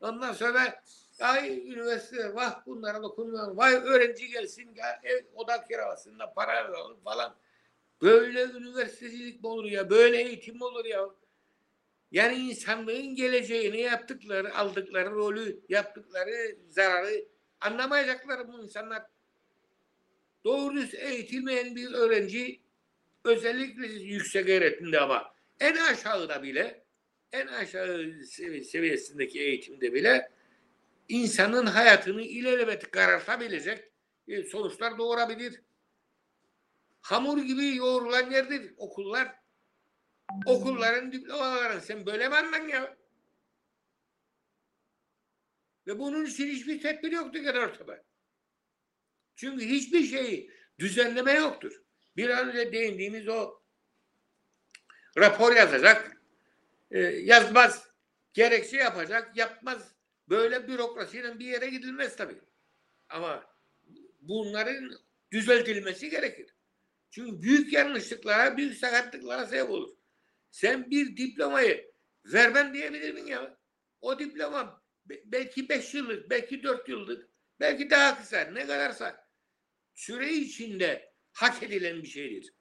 [0.00, 0.82] Ondan sonra
[1.20, 3.56] ay üniversite vah bunlara dokunmuyor.
[3.56, 7.36] Vay öğrenci gelsin ya, ev, oda kirasında para alalım falan.
[8.02, 9.90] Böyle üniversitecilik mi olur ya?
[9.90, 11.06] Böyle eğitim mi olur ya?
[12.10, 17.24] Yani insanlığın geleceğini yaptıkları, aldıkları rolü, yaptıkları zararı
[17.60, 19.15] anlamayacaklar bu insanlar.
[20.46, 22.60] Doğru eğitilmeyen bir öğrenci
[23.24, 26.84] özellikle yüksek öğretimde ama en aşağıda bile
[27.32, 27.86] en aşağı
[28.24, 30.30] sevi- seviyesindeki eğitimde bile
[31.08, 33.92] insanın hayatını ilelebet karartabilecek
[34.28, 35.62] e, sonuçlar doğurabilir.
[37.00, 39.34] Hamur gibi yoğrulan yerdir okullar.
[40.46, 42.96] Okulların diplomaların sen böyle mi ya?
[45.86, 48.04] Ve bunun için hiçbir tedbir yoktur gene ortada.
[49.36, 51.82] Çünkü hiçbir şeyi düzenleme yoktur.
[52.16, 53.60] Bir an önce değindiğimiz o
[55.18, 56.16] rapor yazacak,
[56.90, 57.88] e, yazmaz,
[58.34, 59.96] gerekçe yapacak, yapmaz.
[60.28, 62.40] Böyle bürokrasiyle bir yere gidilmez tabii.
[63.08, 63.44] Ama
[64.20, 64.90] bunların
[65.32, 66.54] düzeltilmesi gerekir.
[67.10, 69.96] Çünkü büyük yanlışlıklara, büyük sakatlıklara sebep olur.
[70.50, 71.92] Sen bir diplomayı
[72.24, 73.58] vermem diyebilir miyim ya?
[74.00, 77.28] O diploma be- belki beş yıllık, belki dört yıllık,
[77.60, 79.25] belki daha kısa, ne kadarsa
[79.96, 82.54] süre içinde hak edilen bir şeydir.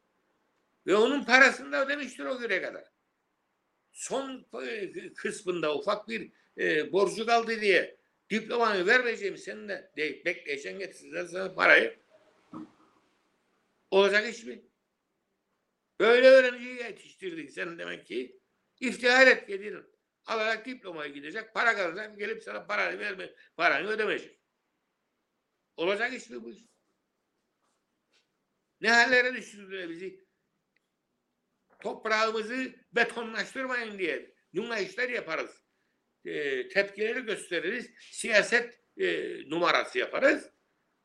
[0.88, 2.84] Ve onun parasını da ödemiştir o güne kadar.
[3.92, 7.98] Son e, kısmında ufak bir e, borcu kaldı diye
[8.30, 12.00] diplomanı vermeyeceğim senin de de, bekleyeceksin getirsinler sana parayı.
[13.92, 14.66] Olacak iş mi?
[16.00, 18.40] Böyle öğrenciyi yetiştirdin sen demek ki
[18.80, 19.84] iftihar et gedin.
[20.26, 24.40] Alarak diplomaya gidecek, para kazanacak, gelip sana paranı verme, paranı ödemeyecek.
[25.78, 26.75] Olacak iş mi bu iş?
[28.86, 30.26] Ne hallere düşürdüler bizi?
[31.80, 35.64] Toprağımızı betonlaştırmayın diye nümayişler yaparız.
[36.26, 37.92] E, tepkileri gösteririz.
[38.00, 40.50] Siyaset e, numarası yaparız.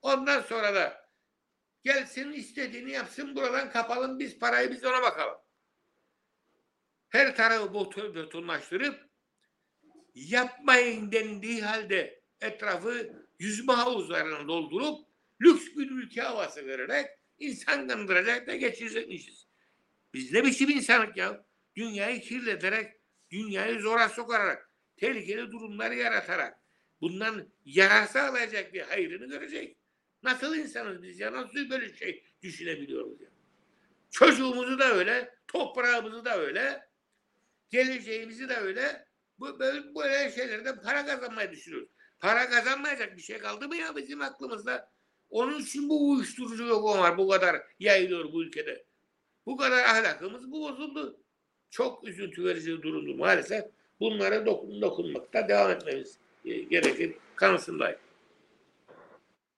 [0.03, 1.11] Ondan sonra da
[1.85, 5.39] gelsin istediğini yapsın buradan kapalım biz parayı biz ona bakalım.
[7.09, 9.11] Her tarafı beton, betonlaştırıp
[10.14, 15.09] yapmayın dendiği halde etrafı yüzme havuzlarına doldurup
[15.41, 19.47] lüks bir ülke havası vererek insan kandıracak da geçirecekmişiz.
[20.14, 21.45] Biz ne biçim insanlık ya?
[21.76, 22.93] Dünyayı kirleterek,
[23.30, 26.59] dünyayı zora sokarak, tehlikeli durumlar yaratarak
[27.01, 29.76] bundan yarar sağlayacak bir hayrını görecek.
[30.22, 31.32] Nasıl insanız biz ya?
[31.32, 33.28] Nasıl böyle şey düşünebiliyoruz ya?
[34.11, 36.88] Çocuğumuzu da öyle, toprağımızı da öyle,
[37.70, 39.07] geleceğimizi de öyle.
[39.38, 41.88] Bu böyle, böyle şeylerden para kazanmayı düşünüyoruz.
[42.18, 44.93] Para kazanmayacak bir şey kaldı mı ya bizim aklımızda?
[45.31, 48.85] Onun için bu uyuşturucu yok var bu kadar yayılıyor bu ülkede.
[49.47, 51.16] Bu kadar ahlakımız bu bozuldu.
[51.70, 53.64] Çok üzüntü verici durumdu maalesef.
[54.01, 57.99] Bunlara dokun, dokunmakta devam etmemiz e, gerekir kanısındayım.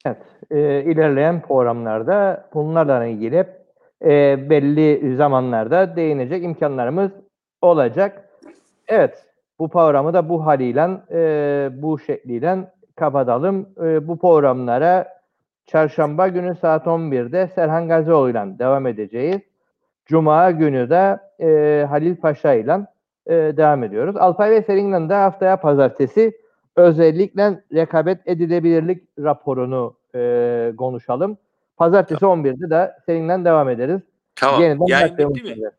[0.06, 3.46] Evet, e, ilerleyen programlarda bunlarla ilgili
[4.04, 7.10] e, belli zamanlarda değinecek imkanlarımız
[7.62, 8.28] olacak.
[8.88, 9.26] Evet,
[9.58, 13.68] bu programı da bu haliyle e, bu şekliyle kapatalım.
[13.84, 15.21] E, bu programlara
[15.66, 19.40] çarşamba günü saat 11'de Serhan Gazioğlu ile devam edeceğiz.
[20.06, 22.86] Cuma günü de e, Halil Paşa ile
[23.56, 24.16] devam ediyoruz.
[24.16, 26.32] Alpay ve seninle de haftaya pazartesi
[26.76, 31.38] özellikle rekabet edilebilirlik raporunu e, konuşalım.
[31.76, 34.00] Pazartesi 11'de de seninle devam ederiz.
[34.36, 34.62] Tamam.
[34.62, 35.70] Yeniden Yayın bitti mi?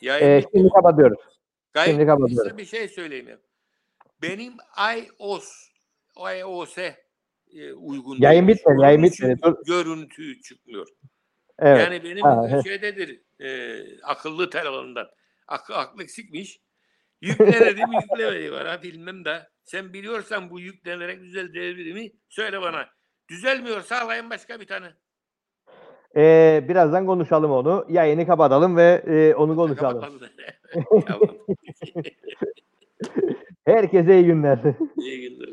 [0.00, 0.70] Yayın E, bitti şimdi mi?
[0.74, 1.18] kapatıyoruz.
[1.72, 2.44] Gayet şimdi kapatıyorum.
[2.44, 3.38] kısa bir şey söyleyeyim.
[4.22, 4.52] Benim
[4.96, 5.68] iOS,
[6.40, 6.78] iOS
[7.54, 8.16] e, uygun.
[8.20, 9.40] Yayın bitmedi, yayın bitmedi.
[9.66, 10.88] Görüntü çıkmıyor.
[11.58, 11.80] Evet.
[11.80, 15.06] Yani benim Ha, şeydedir e, akıllı telefonundan.
[15.48, 16.60] Aklı, aklı eksikmiş.
[17.20, 19.48] Yüklenedim yüklemedi bana bilmem de.
[19.64, 22.12] Sen biliyorsan bu yüklenerek düzeltilebilir mi?
[22.28, 22.86] Söyle bana.
[23.28, 24.86] Düzelmiyorsa alayım başka bir tane.
[26.16, 27.86] E, birazdan konuşalım onu.
[27.88, 30.20] Yayını kapatalım ve e, onu konuşalım.
[33.64, 34.58] Herkese iyi günler.
[34.96, 35.48] İyi günler.